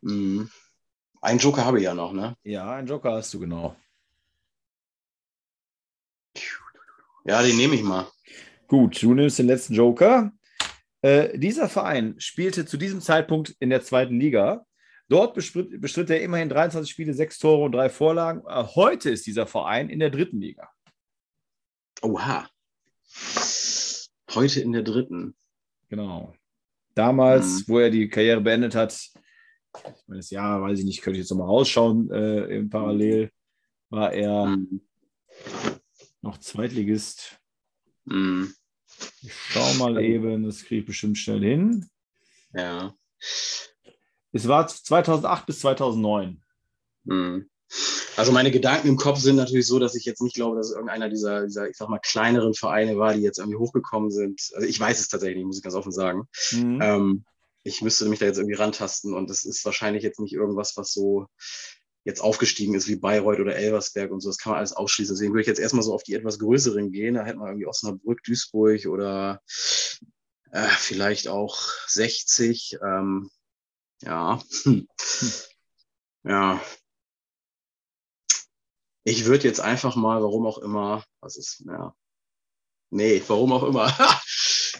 Mhm. 0.00 0.50
Einen 1.22 1.38
Joker 1.38 1.64
habe 1.64 1.78
ich 1.78 1.84
ja 1.84 1.94
noch, 1.94 2.12
ne? 2.12 2.36
Ja, 2.42 2.72
einen 2.74 2.88
Joker 2.88 3.12
hast 3.12 3.32
du 3.32 3.38
genau. 3.40 3.76
Ja, 7.24 7.40
den 7.42 7.56
nehme 7.56 7.76
ich 7.76 7.82
mal. 7.82 8.08
Gut, 8.66 9.00
du 9.02 9.14
nimmst 9.14 9.38
den 9.38 9.46
letzten 9.46 9.74
Joker. 9.74 10.32
Äh, 11.00 11.38
dieser 11.38 11.68
Verein 11.68 12.16
spielte 12.18 12.66
zu 12.66 12.76
diesem 12.76 13.00
Zeitpunkt 13.00 13.54
in 13.60 13.70
der 13.70 13.82
zweiten 13.82 14.18
Liga. 14.18 14.66
Dort 15.08 15.34
bestritt, 15.34 15.80
bestritt 15.80 16.10
er 16.10 16.22
immerhin 16.22 16.48
23 16.48 16.90
Spiele, 16.90 17.14
sechs 17.14 17.38
Tore 17.38 17.64
und 17.64 17.72
drei 17.72 17.88
Vorlagen. 17.88 18.42
Äh, 18.48 18.64
heute 18.74 19.10
ist 19.10 19.26
dieser 19.26 19.46
Verein 19.46 19.90
in 19.90 20.00
der 20.00 20.10
dritten 20.10 20.40
Liga. 20.40 20.68
Oha. 22.02 22.48
Heute 24.34 24.60
in 24.60 24.72
der 24.72 24.82
dritten. 24.82 25.36
Genau. 25.88 26.34
Damals, 26.94 27.60
Mhm. 27.60 27.64
wo 27.72 27.78
er 27.78 27.90
die 27.90 28.08
Karriere 28.08 28.40
beendet 28.40 28.74
hat, 28.74 29.10
ich 29.74 30.08
meine, 30.08 30.18
das 30.20 30.30
Jahr, 30.30 30.62
weiß 30.62 30.78
ich 30.78 30.84
nicht, 30.84 31.02
könnte 31.02 31.18
ich 31.18 31.24
jetzt 31.24 31.30
nochmal 31.30 31.48
rausschauen, 31.48 32.10
äh, 32.10 32.44
im 32.56 32.70
Parallel, 32.70 33.30
war 33.90 34.12
er 34.12 34.46
Mhm. 34.46 34.80
noch 36.20 36.38
Zweitligist. 36.38 37.38
Mhm. 38.04 38.54
Ich 39.22 39.32
schau 39.34 39.74
mal 39.74 40.02
eben, 40.02 40.44
das 40.44 40.64
kriege 40.64 40.80
ich 40.80 40.86
bestimmt 40.86 41.18
schnell 41.18 41.40
hin. 41.40 41.88
Ja. 42.54 42.94
Es 44.32 44.48
war 44.48 44.66
2008 44.66 45.46
bis 45.46 45.60
2009. 45.60 46.42
Mhm. 47.04 47.48
Also 48.16 48.30
meine 48.32 48.50
Gedanken 48.50 48.88
im 48.88 48.96
Kopf 48.96 49.18
sind 49.18 49.36
natürlich 49.36 49.66
so, 49.66 49.78
dass 49.78 49.94
ich 49.94 50.04
jetzt 50.04 50.20
nicht 50.20 50.34
glaube, 50.34 50.56
dass 50.56 50.68
es 50.68 50.72
irgendeiner 50.74 51.08
dieser, 51.08 51.44
dieser, 51.46 51.68
ich 51.70 51.76
sag 51.76 51.88
mal, 51.88 51.98
kleineren 51.98 52.52
Vereine 52.52 52.98
war, 52.98 53.14
die 53.14 53.22
jetzt 53.22 53.38
irgendwie 53.38 53.56
hochgekommen 53.56 54.10
sind. 54.10 54.50
Also 54.54 54.66
ich 54.66 54.78
weiß 54.78 55.00
es 55.00 55.08
tatsächlich 55.08 55.44
muss 55.44 55.56
ich 55.56 55.62
ganz 55.62 55.74
offen 55.74 55.92
sagen. 55.92 56.28
Mhm. 56.52 56.78
Ähm, 56.82 57.24
ich 57.62 57.82
müsste 57.82 58.06
mich 58.06 58.18
da 58.18 58.26
jetzt 58.26 58.38
irgendwie 58.38 58.56
rantasten 58.56 59.14
und 59.14 59.30
es 59.30 59.44
ist 59.44 59.64
wahrscheinlich 59.64 60.02
jetzt 60.02 60.20
nicht 60.20 60.32
irgendwas, 60.32 60.76
was 60.76 60.92
so 60.92 61.26
jetzt 62.04 62.20
aufgestiegen 62.20 62.74
ist 62.74 62.88
wie 62.88 62.96
Bayreuth 62.96 63.38
oder 63.38 63.54
Elversberg 63.54 64.10
und 64.10 64.20
so. 64.20 64.28
Das 64.28 64.38
kann 64.38 64.50
man 64.50 64.58
alles 64.58 64.72
ausschließen. 64.72 65.14
Deswegen 65.14 65.32
würde 65.32 65.42
ich 65.42 65.46
jetzt 65.46 65.60
erstmal 65.60 65.84
so 65.84 65.94
auf 65.94 66.02
die 66.02 66.14
etwas 66.14 66.38
größeren 66.38 66.90
gehen. 66.90 67.14
Da 67.14 67.24
hätte 67.24 67.38
man 67.38 67.48
irgendwie 67.48 67.66
Osnabrück, 67.66 68.22
Duisburg 68.24 68.86
oder 68.86 69.40
äh, 70.50 70.66
vielleicht 70.66 71.28
auch 71.28 71.56
60. 71.86 72.78
Ähm, 72.84 73.30
ja. 74.02 74.40
Ja. 76.24 76.60
Ich 79.04 79.24
würde 79.24 79.48
jetzt 79.48 79.60
einfach 79.60 79.96
mal, 79.96 80.22
warum 80.22 80.46
auch 80.46 80.58
immer, 80.58 81.04
was 81.20 81.36
ist, 81.36 81.64
ja. 81.66 81.96
Nee, 82.90 83.22
warum 83.26 83.52
auch 83.52 83.64
immer. 83.64 83.86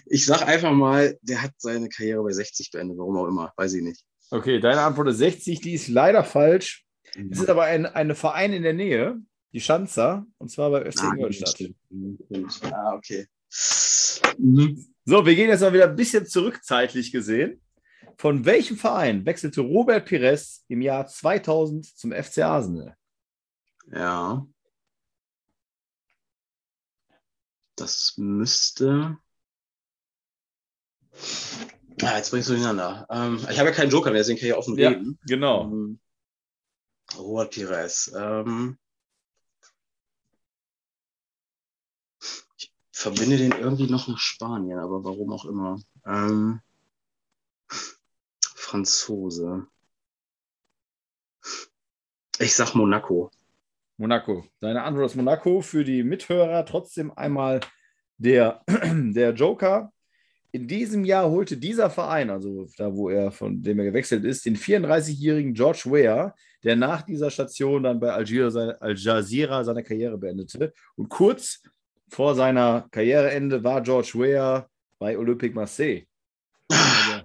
Ich 0.07 0.27
sag 0.27 0.47
einfach 0.47 0.73
mal, 0.73 1.19
der 1.23 1.43
hat 1.43 1.53
seine 1.59 1.89
Karriere 1.89 2.23
bei 2.23 2.33
60 2.33 2.71
beendet, 2.71 2.99
warum 2.99 3.17
auch 3.17 3.27
immer, 3.27 3.53
weiß 3.57 3.75
ich 3.75 3.83
nicht. 3.83 4.05
Okay, 4.31 4.61
deine 4.61 4.81
Antwort 4.81 5.09
ist 5.09 5.19
60, 5.19 5.61
die 5.61 5.75
ist 5.75 5.89
leider 5.89 6.25
falsch. 6.25 6.85
Es 7.31 7.41
ist 7.41 7.51
aber 7.51 7.65
ein, 7.65 7.85
ein 7.87 8.15
Verein 8.15 8.53
in 8.53 8.63
der 8.63 8.73
Nähe, 8.73 9.19
die 9.53 9.61
Schanzer, 9.61 10.27
und 10.39 10.51
zwar 10.51 10.71
bei 10.71 10.91
FC 10.91 11.03
Ah, 11.03 11.13
Ingolstadt. 11.13 11.63
Ah, 12.73 12.95
okay. 12.95 13.27
Mhm. 14.39 14.87
So, 15.05 15.27
wir 15.27 15.35
gehen 15.35 15.49
jetzt 15.51 15.61
mal 15.61 15.73
wieder 15.73 15.89
ein 15.89 15.97
bisschen 15.97 16.27
zurück 16.27 16.61
zeitlich 16.63 17.13
gesehen. 17.13 17.61
Von 18.17 18.45
welchem 18.45 18.77
Verein 18.77 19.27
wechselte 19.27 19.61
Robert 19.63 20.07
Pires 20.07 20.65
im 20.69 20.81
Jahr 20.81 21.07
2000 21.07 21.85
zum 21.85 22.13
FC 22.13 22.39
Arsenal? 22.39 22.97
Ja. 23.93 24.47
Das 27.77 28.15
müsste. 28.17 29.19
Ah, 32.03 32.17
jetzt 32.17 32.31
bring 32.31 32.41
ich 32.41 32.45
es 32.47 32.49
durcheinander. 32.49 33.07
Ähm, 33.11 33.37
ich 33.51 33.59
habe 33.59 33.69
ja 33.71 33.75
keinen 33.75 33.91
Joker 33.91 34.11
mehr, 34.11 34.21
deswegen 34.21 34.39
kann 34.39 34.49
ich 34.49 34.55
offen 34.55 34.77
Ja, 34.79 34.89
reden. 34.91 35.19
genau. 35.27 35.65
Ähm, 35.65 36.01
Robert 37.17 37.53
Pires. 37.53 38.13
Ähm, 38.17 38.79
ich 42.57 42.73
verbinde 42.93 43.37
den 43.37 43.53
irgendwie 43.53 43.87
noch 43.91 44.09
nach 44.09 44.19
Spanien, 44.19 44.79
aber 44.79 45.05
warum 45.05 45.33
auch 45.33 45.45
immer. 45.45 45.79
Ähm, 46.07 46.61
Franzose. 48.41 49.67
Ich 52.39 52.55
sag 52.55 52.75
Monaco. 52.75 53.31
Monaco. 53.99 54.45
Deine 54.61 54.83
Antwort 54.83 55.11
ist 55.11 55.17
Monaco. 55.17 55.61
Für 55.61 55.85
die 55.85 56.03
Mithörer 56.03 56.65
trotzdem 56.65 57.13
einmal 57.13 57.61
der, 58.17 58.65
der 58.69 59.35
Joker. 59.35 59.93
In 60.55 60.69
diesem 60.69 61.05
Jahr 61.05 61.31
holte 61.31 61.57
dieser 61.57 61.89
Verein, 61.89 62.29
also 62.29 62.67
da, 62.77 62.95
wo 62.95 63.09
er 63.09 63.33
von 63.33 63.63
dem 63.63 63.79
er 63.79 63.87
gewechselt 63.87 64.25
ist, 64.25 64.45
den 64.45 64.57
34-jährigen 64.57 65.55
George 65.55 65.85
Weah, 65.87 66.35
der 66.63 66.77
nach 66.77 67.03
dieser 67.03 67.31
Station 67.31 67.83
dann 67.83 67.99
bei 67.99 68.13
Al 68.13 68.29
Jazeera 68.29 68.51
seine, 68.51 68.83
Al 68.83 68.95
Jazeera 68.95 69.65
seine 69.65 69.83
Karriere 69.83 70.19
beendete. 70.19 70.75
Und 70.95 71.09
kurz 71.09 71.63
vor 72.09 72.35
seiner 72.35 72.87
Karriereende 72.91 73.65
war 73.65 73.81
George 73.81 74.13
Weah 74.15 74.69
bei 74.99 75.17
Olympique 75.17 75.55
Marseille. 75.55 76.05
Also, 76.69 77.25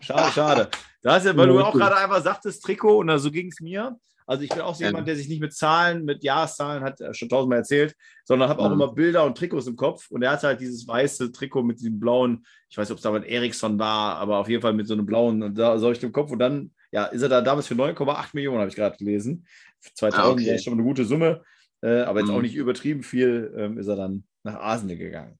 schade, 0.00 0.32
schade. 0.32 0.70
Da 1.00 1.14
hast 1.14 1.26
ja, 1.26 1.36
weil 1.36 1.46
du 1.46 1.60
auch 1.60 1.72
gerade 1.72 1.96
einfach 1.96 2.22
sagtest, 2.22 2.62
Trikot, 2.64 2.98
und 2.98 3.18
so 3.18 3.30
ging 3.30 3.48
es 3.48 3.60
mir. 3.60 3.96
Also 4.28 4.42
ich 4.44 4.50
bin 4.50 4.60
auch 4.60 4.74
so 4.74 4.84
jemand, 4.84 5.08
der 5.08 5.16
sich 5.16 5.28
nicht 5.28 5.40
mit 5.40 5.54
Zahlen, 5.54 6.04
mit 6.04 6.22
Jahreszahlen, 6.22 6.84
hat 6.84 7.00
er 7.00 7.14
schon 7.14 7.30
tausendmal 7.30 7.60
erzählt, 7.60 7.96
sondern 8.24 8.50
habe 8.50 8.60
auch 8.60 8.66
Mhm. 8.68 8.74
immer 8.74 8.92
Bilder 8.92 9.24
und 9.24 9.38
Trikots 9.38 9.66
im 9.66 9.74
Kopf. 9.76 10.10
Und 10.10 10.22
er 10.22 10.32
hatte 10.32 10.48
halt 10.48 10.60
dieses 10.60 10.86
weiße 10.86 11.32
Trikot 11.32 11.62
mit 11.62 11.80
diesem 11.80 11.98
blauen, 11.98 12.44
ich 12.68 12.76
weiß 12.76 12.88
nicht, 12.88 12.92
ob 12.92 12.98
es 12.98 13.02
damals 13.04 13.24
Ericsson 13.24 13.78
war, 13.78 14.16
aber 14.16 14.36
auf 14.36 14.48
jeden 14.50 14.60
Fall 14.60 14.74
mit 14.74 14.86
so 14.86 14.92
einem 14.92 15.06
blauen 15.06 15.40
ich 15.56 16.02
im 16.02 16.12
Kopf. 16.12 16.30
Und 16.30 16.40
dann, 16.40 16.72
ja, 16.92 17.06
ist 17.06 17.22
er 17.22 17.30
da 17.30 17.40
damals 17.40 17.66
für 17.68 17.74
9,8 17.74 18.34
Millionen, 18.34 18.58
habe 18.58 18.68
ich 18.68 18.76
gerade 18.76 18.98
gelesen. 18.98 19.46
Für 19.80 19.94
2000 19.94 20.24
Ah, 20.26 20.30
okay. 20.32 20.52
das 20.52 20.62
schon 20.62 20.74
eine 20.74 20.82
gute 20.82 21.06
Summe, 21.06 21.42
äh, 21.80 22.02
aber 22.02 22.20
jetzt 22.20 22.28
Mhm. 22.28 22.34
auch 22.36 22.42
nicht 22.42 22.54
übertrieben 22.54 23.02
viel, 23.02 23.54
ähm, 23.56 23.78
ist 23.78 23.86
er 23.88 23.96
dann 23.96 24.24
nach 24.44 24.56
Arsenal 24.56 24.96
gegangen. 24.98 25.38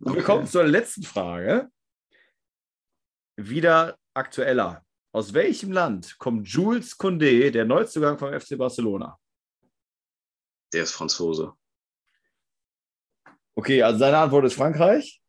Und 0.00 0.06
wir 0.14 0.22
Okay. 0.22 0.22
kommen 0.22 0.46
zur 0.48 0.64
letzten 0.64 1.04
Frage. 1.04 1.68
Wieder 3.36 3.96
aktueller. 4.14 4.82
Aus 5.12 5.32
welchem 5.32 5.72
Land 5.72 6.18
kommt 6.18 6.48
Jules 6.48 6.98
Condé, 6.98 7.50
der 7.50 7.64
Neuzugang 7.64 8.18
vom 8.18 8.38
FC 8.38 8.58
Barcelona? 8.58 9.18
Der 10.72 10.82
ist 10.82 10.92
Franzose. 10.92 11.52
Okay, 13.54 13.82
also 13.82 13.98
seine 13.98 14.18
Antwort 14.18 14.44
ist 14.44 14.54
Frankreich. 14.54 15.22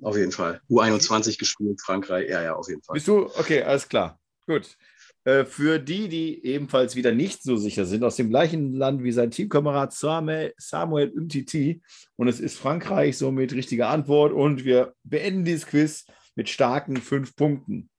Auf 0.00 0.16
jeden 0.16 0.32
Fall. 0.32 0.60
U21 0.70 1.38
gespielt, 1.38 1.80
Frankreich. 1.80 2.28
Ja, 2.28 2.42
ja, 2.42 2.54
auf 2.54 2.68
jeden 2.68 2.82
Fall. 2.82 2.94
Bist 2.94 3.08
du? 3.08 3.26
Okay, 3.26 3.62
alles 3.62 3.88
klar. 3.88 4.18
Gut. 4.46 4.76
Äh, 5.24 5.44
Für 5.44 5.78
die, 5.78 6.08
die 6.08 6.44
ebenfalls 6.44 6.94
wieder 6.94 7.12
nicht 7.12 7.42
so 7.42 7.56
sicher 7.56 7.84
sind, 7.84 8.04
aus 8.04 8.16
dem 8.16 8.30
gleichen 8.30 8.74
Land 8.74 9.02
wie 9.02 9.12
sein 9.12 9.30
Teamkamerad 9.30 9.92
Samuel, 9.92 10.54
Samuel 10.56 11.10
Umtiti. 11.10 11.82
Und 12.16 12.28
es 12.28 12.40
ist 12.40 12.56
Frankreich 12.56 13.18
somit 13.18 13.52
richtige 13.52 13.88
Antwort. 13.88 14.32
Und 14.32 14.64
wir 14.64 14.94
beenden 15.02 15.44
dieses 15.44 15.66
Quiz 15.66 16.06
mit 16.36 16.48
starken 16.48 16.98
fünf 16.98 17.34
Punkten. 17.34 17.90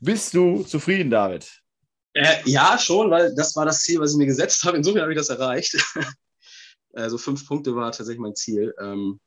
Bist 0.00 0.34
du 0.34 0.62
zufrieden, 0.62 1.10
David? 1.10 1.60
Äh, 2.14 2.38
ja, 2.44 2.78
schon, 2.78 3.10
weil 3.10 3.34
das 3.34 3.54
war 3.54 3.66
das 3.66 3.82
Ziel, 3.82 4.00
was 4.00 4.12
ich 4.12 4.16
mir 4.16 4.26
gesetzt 4.26 4.64
habe. 4.64 4.76
Insofern 4.76 5.02
habe 5.02 5.12
ich 5.12 5.18
das 5.18 5.28
erreicht. 5.28 5.76
also 6.94 7.18
fünf 7.18 7.46
Punkte 7.46 7.76
war 7.76 7.92
tatsächlich 7.92 8.18
mein 8.18 8.34
Ziel. 8.34 8.74
Ähm, 8.80 9.20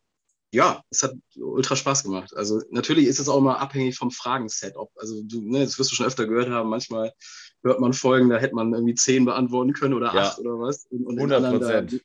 ja, 0.52 0.84
es 0.90 1.02
hat 1.02 1.14
ultra 1.36 1.76
Spaß 1.76 2.04
gemacht. 2.04 2.36
Also 2.36 2.62
natürlich 2.70 3.08
ist 3.08 3.20
es 3.20 3.30
auch 3.30 3.38
immer 3.38 3.60
abhängig 3.60 3.98
vom 3.98 4.12
Fragensetup. 4.12 4.92
Also 4.98 5.22
du, 5.24 5.42
ne, 5.42 5.62
das 5.64 5.80
wirst 5.80 5.92
du 5.92 5.96
schon 5.96 6.06
öfter 6.06 6.28
gehört 6.28 6.50
haben. 6.50 6.70
Manchmal 6.70 7.14
hört 7.64 7.80
man 7.80 7.94
Folgen, 7.94 8.30
da 8.30 8.38
hätte 8.38 8.54
man 8.56 8.74
irgendwie 8.74 8.96
zehn 8.96 9.26
beantworten 9.26 9.74
können 9.74 9.94
oder 9.94 10.14
Ja. 10.14 10.30
acht 10.30 10.40
oder 10.40 10.60
was. 10.60 10.86
Und, 10.90 11.06
und 11.06 11.14
in 11.14 11.32
100 11.32 11.38
anderen, 11.38 11.60
da 11.60 11.82
Prozent. 11.82 12.04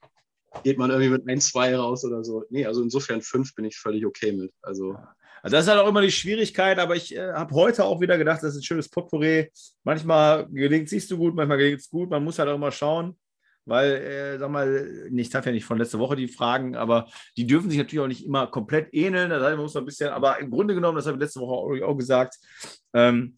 geht 0.62 0.78
man 0.78 0.90
irgendwie 0.90 1.10
mit 1.10 1.28
ein, 1.28 1.40
zwei 1.40 1.76
raus 1.76 2.04
oder 2.04 2.24
so. 2.24 2.44
Nee, 2.48 2.64
also 2.64 2.82
insofern 2.82 3.20
fünf 3.20 3.54
bin 3.54 3.64
ich 3.64 3.76
völlig 3.76 4.06
okay 4.06 4.32
mit. 4.32 4.52
Also 4.62 4.96
Also 5.42 5.56
das 5.56 5.64
ist 5.64 5.70
halt 5.70 5.80
auch 5.80 5.88
immer 5.88 6.02
die 6.02 6.10
Schwierigkeit, 6.10 6.78
aber 6.78 6.96
ich 6.96 7.14
äh, 7.14 7.32
habe 7.32 7.54
heute 7.54 7.84
auch 7.84 8.00
wieder 8.00 8.18
gedacht, 8.18 8.42
das 8.42 8.54
ist 8.54 8.60
ein 8.60 8.64
schönes 8.64 8.88
Potpourri. 8.88 9.50
Manchmal 9.84 10.48
gelingt 10.50 10.86
es 10.86 10.92
nicht 10.92 11.08
so 11.08 11.16
gut, 11.16 11.34
manchmal 11.34 11.58
gelingt 11.58 11.80
es 11.80 11.90
gut. 11.90 12.10
Man 12.10 12.24
muss 12.24 12.38
halt 12.38 12.48
auch 12.48 12.56
immer 12.56 12.72
schauen, 12.72 13.16
weil, 13.64 13.92
äh, 13.92 14.38
sag 14.38 14.50
mal, 14.50 15.08
ich 15.14 15.30
darf 15.30 15.46
ja 15.46 15.52
nicht 15.52 15.64
von 15.64 15.78
letzter 15.78 15.98
Woche 15.98 16.16
die 16.16 16.28
Fragen, 16.28 16.76
aber 16.76 17.08
die 17.36 17.46
dürfen 17.46 17.70
sich 17.70 17.78
natürlich 17.78 18.02
auch 18.02 18.08
nicht 18.08 18.26
immer 18.26 18.46
komplett 18.46 18.92
ähneln. 18.92 19.30
Das 19.30 19.42
heißt, 19.42 19.56
man 19.56 19.62
muss 19.62 19.76
ein 19.76 19.84
bisschen, 19.84 20.10
aber 20.10 20.38
im 20.40 20.50
Grunde 20.50 20.74
genommen, 20.74 20.96
das 20.96 21.06
habe 21.06 21.16
ich 21.16 21.22
letzte 21.22 21.40
Woche 21.40 21.84
auch, 21.84 21.88
auch 21.88 21.96
gesagt, 21.96 22.36
ähm, 22.94 23.37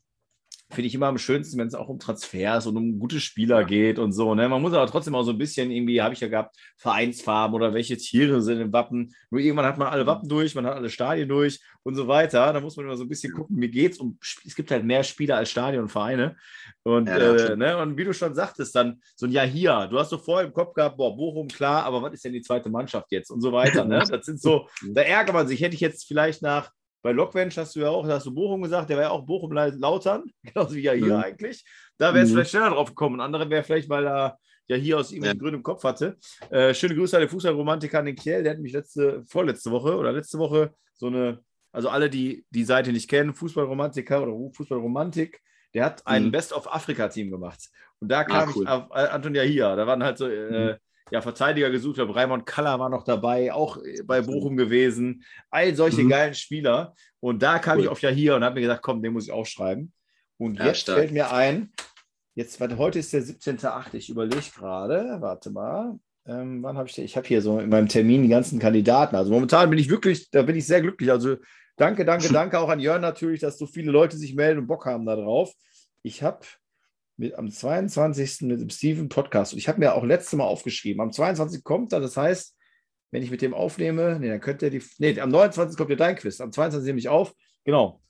finde 0.71 0.87
ich 0.87 0.95
immer 0.95 1.09
am 1.09 1.19
schönsten, 1.19 1.59
wenn 1.59 1.67
es 1.67 1.75
auch 1.75 1.89
um 1.89 1.99
Transfers 1.99 2.67
und 2.67 2.77
um 2.77 2.99
gute 2.99 3.21
Spieler 3.21 3.65
geht 3.65 3.99
und 3.99 4.13
so. 4.13 4.35
Ne? 4.35 4.49
Man 4.49 4.63
muss 4.63 4.73
aber 4.73 4.87
trotzdem 4.87 5.15
auch 5.15 5.25
so 5.25 5.33
ein 5.33 5.39
bisschen 5.39 5.71
irgendwie, 5.71 6.01
habe 6.01 6.15
ich 6.15 6.21
ja 6.21 6.29
gehabt, 6.29 6.57
Vereinsfarben 6.77 7.55
oder 7.55 7.75
welche 7.75 7.97
Tiere 7.97 8.41
sind 8.41 8.61
im 8.61 8.73
Wappen. 8.73 9.15
Nur 9.31 9.41
irgendwann 9.41 9.67
hat 9.67 9.79
man 9.79 9.89
alle 9.89 10.07
Wappen 10.07 10.29
durch, 10.29 10.55
man 10.55 10.67
hat 10.67 10.75
alle 10.75 10.89
Stadien 10.89 11.29
durch 11.29 11.61
und 11.83 11.97
so 11.97 12.07
weiter. 12.07 12.53
Da 12.53 12.61
muss 12.61 12.77
man 12.77 12.87
immer 12.87 12.97
so 12.97 13.05
ein 13.05 13.09
bisschen 13.09 13.33
gucken, 13.33 13.57
mir 13.57 13.69
geht's 13.69 13.99
um, 13.99 14.19
es 14.21 14.55
gibt 14.55 14.71
halt 14.71 14.85
mehr 14.85 15.03
Spieler 15.03 15.37
als 15.37 15.51
Stadion 15.51 15.83
und 15.85 15.89
Vereine. 15.89 16.37
Und, 16.85 17.09
ja, 17.09 17.17
äh, 17.17 17.57
ne? 17.57 17.77
und 17.79 17.97
wie 17.97 18.05
du 18.05 18.13
schon 18.13 18.35
sagtest, 18.35 18.75
dann 18.75 19.01
so 19.17 19.27
ein 19.27 19.33
Jahr 19.33 19.47
hier, 19.47 19.89
du 19.91 19.99
hast 19.99 20.11
so 20.11 20.19
vorher 20.19 20.47
im 20.47 20.55
Kopf 20.55 20.75
gehabt, 20.75 20.97
boah, 20.97 21.17
Bochum, 21.17 21.49
klar, 21.49 21.85
aber 21.85 22.01
was 22.03 22.15
ist 22.15 22.25
denn 22.25 22.33
die 22.33 22.43
zweite 22.43 22.71
Mannschaft 22.71 23.11
jetzt 23.11 23.31
und 23.31 23.41
so 23.41 23.53
weiter. 23.53 23.85
Ne? 23.85 24.01
Das 24.11 24.27
sind 24.27 24.41
so, 24.41 24.69
da 24.93 25.03
ärgert 25.03 25.35
man 25.35 25.47
sich. 25.47 25.61
Hätte 25.61 25.75
ich 25.75 25.81
jetzt 25.81 26.07
vielleicht 26.07 26.43
nach 26.43 26.73
bei 27.03 27.13
Lockwench 27.13 27.57
hast 27.57 27.75
du 27.77 27.81
ja 27.81 27.89
auch, 27.89 28.07
da 28.07 28.15
hast 28.15 28.27
du 28.27 28.35
Bochum 28.35 28.63
gesagt, 28.63 28.91
der 28.91 28.97
war 28.97 29.05
ja 29.05 29.11
auch 29.11 29.25
Bochum-Lautern, 29.25 30.25
genauso 30.43 30.75
wie 30.75 30.83
ja 30.83 30.93
hier 30.93 31.17
mhm. 31.17 31.25
eigentlich. 31.25 31.65
Da 31.97 32.13
wäre 32.13 32.25
es 32.25 32.31
mhm. 32.31 32.35
vielleicht 32.35 32.51
schneller 32.51 32.71
drauf 32.71 32.89
gekommen. 32.89 33.21
Andere 33.21 33.49
wäre 33.49 33.63
vielleicht, 33.63 33.89
weil 33.89 34.07
er 34.07 34.39
ja 34.67 34.77
hier 34.77 34.99
aus 34.99 35.11
irgendeinem 35.11 35.37
ja. 35.37 35.41
Gründen 35.41 35.57
im 35.57 35.63
Kopf 35.63 35.83
hatte. 35.85 36.17
Äh, 36.51 36.75
schöne 36.75 36.95
Grüße 36.95 37.17
an 37.17 37.23
den 37.23 37.29
Fußballromantiker 37.31 37.99
an 37.99 38.07
den 38.07 38.17
Kiel. 38.17 38.43
Der 38.43 38.53
hat 38.53 38.61
mich 38.61 38.73
letzte, 38.73 39.25
vorletzte 39.27 39.71
Woche 39.71 39.97
oder 39.97 40.13
letzte 40.13 40.39
Woche 40.39 40.75
so 40.95 41.07
eine, 41.07 41.41
also 41.73 41.89
alle, 41.89 42.11
die 42.11 42.45
die 42.51 42.65
Seite 42.65 42.93
nicht 42.93 43.09
kennen, 43.09 43.35
Fußballromantiker 43.35 44.23
oder 44.23 44.53
Fußballromantik, 44.55 45.41
der 45.75 45.87
hat 45.87 46.07
ein 46.07 46.27
mhm. 46.27 46.31
Best-of-Afrika-Team 46.33 47.31
gemacht. 47.31 47.69
Und 47.99 48.09
da 48.11 48.21
ah, 48.21 48.25
kam 48.25 48.49
ah, 48.49 48.53
cool. 48.55 48.63
ich 48.63 48.69
auf 48.69 48.91
äh, 48.91 49.09
Antonia 49.09 49.43
hier. 49.43 49.75
Da 49.75 49.87
waren 49.87 50.03
halt 50.05 50.19
so 50.19 50.29
äh, 50.29 50.71
mhm 50.71 50.77
ja, 51.11 51.21
Verteidiger 51.21 51.71
gesucht 51.71 51.99
habe. 51.99 52.15
Raimond 52.15 52.47
Kaller 52.47 52.79
war 52.79 52.89
noch 52.89 53.05
dabei, 53.05 53.53
auch 53.53 53.79
bei 54.05 54.23
Bochum 54.23 54.57
gewesen. 54.57 55.25
All 55.51 55.75
solche 55.75 56.03
mhm. 56.03 56.09
geilen 56.09 56.35
Spieler. 56.35 56.95
Und 57.21 57.43
da 57.43 57.59
kam 57.59 57.79
cool. 57.79 57.85
ich 57.85 57.89
auf 57.89 58.03
ja 58.03 58.11
hier 58.11 58.37
und 58.37 58.45
habe 58.45 58.57
mir 58.57 58.63
gesagt, 58.63 58.83
komm, 58.83 59.03
den 59.03 59.13
muss 59.13 59.25
ich 59.25 59.33
aufschreiben. 59.33 59.93
Und 60.39 60.59
ja, 60.59 60.67
jetzt 60.67 60.81
stark. 60.81 60.99
fällt 60.99 61.13
mir 61.13 61.33
ein, 61.33 61.73
jetzt, 62.35 62.61
warte, 62.61 62.79
heute 62.79 62.99
ist 62.99 63.13
der 63.13 63.23
17.8. 63.23 63.95
Ich 63.95 64.09
überlege 64.09 64.43
gerade, 64.57 65.19
warte 65.21 65.51
mal. 65.51 65.99
Ähm, 66.27 66.63
wann 66.63 66.77
habe 66.77 66.89
ich, 66.89 66.99
ich 66.99 67.17
habe 67.17 67.27
hier 67.27 67.43
so 67.43 67.59
in 67.59 67.69
meinem 67.69 67.89
Termin 67.89 68.23
die 68.23 68.29
ganzen 68.29 68.59
Kandidaten. 68.59 69.17
Also 69.17 69.33
momentan 69.33 69.71
bin 69.71 69.79
ich 69.79 69.91
wirklich, 69.91 70.31
da 70.31 70.43
bin 70.43 70.57
ich 70.57 70.67
sehr 70.67 70.81
glücklich. 70.81 71.11
Also 71.11 71.37
danke, 71.77 72.05
danke, 72.05 72.29
danke 72.33 72.59
auch 72.59 72.69
an 72.69 72.81
Jörn 72.81 73.01
natürlich, 73.01 73.41
dass 73.41 73.59
so 73.59 73.67
viele 73.67 73.91
Leute 73.91 74.17
sich 74.17 74.35
melden 74.35 74.61
und 74.61 74.67
Bock 74.67 74.87
haben 74.87 75.07
darauf. 75.07 75.53
Ich 76.03 76.23
habe 76.23 76.41
mit, 77.21 77.35
am 77.35 77.51
22. 77.51 78.41
mit 78.43 78.61
dem 78.61 78.71
Steven 78.71 79.09
Podcast. 79.09 79.53
Und 79.53 79.59
ich 79.59 79.69
habe 79.69 79.79
mir 79.79 79.95
auch 79.95 80.05
letztes 80.05 80.33
Mal 80.33 80.45
aufgeschrieben, 80.45 81.03
am 81.03 81.13
22. 81.13 81.63
kommt 81.63 81.93
er, 81.93 82.01
das 82.01 82.17
heißt, 82.17 82.57
wenn 83.13 83.23
ich 83.23 83.31
mit 83.31 83.43
dem 83.43 83.55
aufnehme, 83.55 84.19
nee, 84.19 84.29
dann 84.29 84.41
könnte 84.41 84.67
er 84.67 84.71
die, 84.71 84.83
nee, 84.99 85.19
am 85.21 85.31
29. 85.31 85.77
kommt 85.77 85.91
ja 85.91 85.97
dein 85.97 86.17
Quiz, 86.17 86.41
am 86.41 86.51
22. 86.51 86.87
nehme 86.87 86.99
ich 86.99 87.09
auf, 87.09 87.35
genau. 87.65 88.01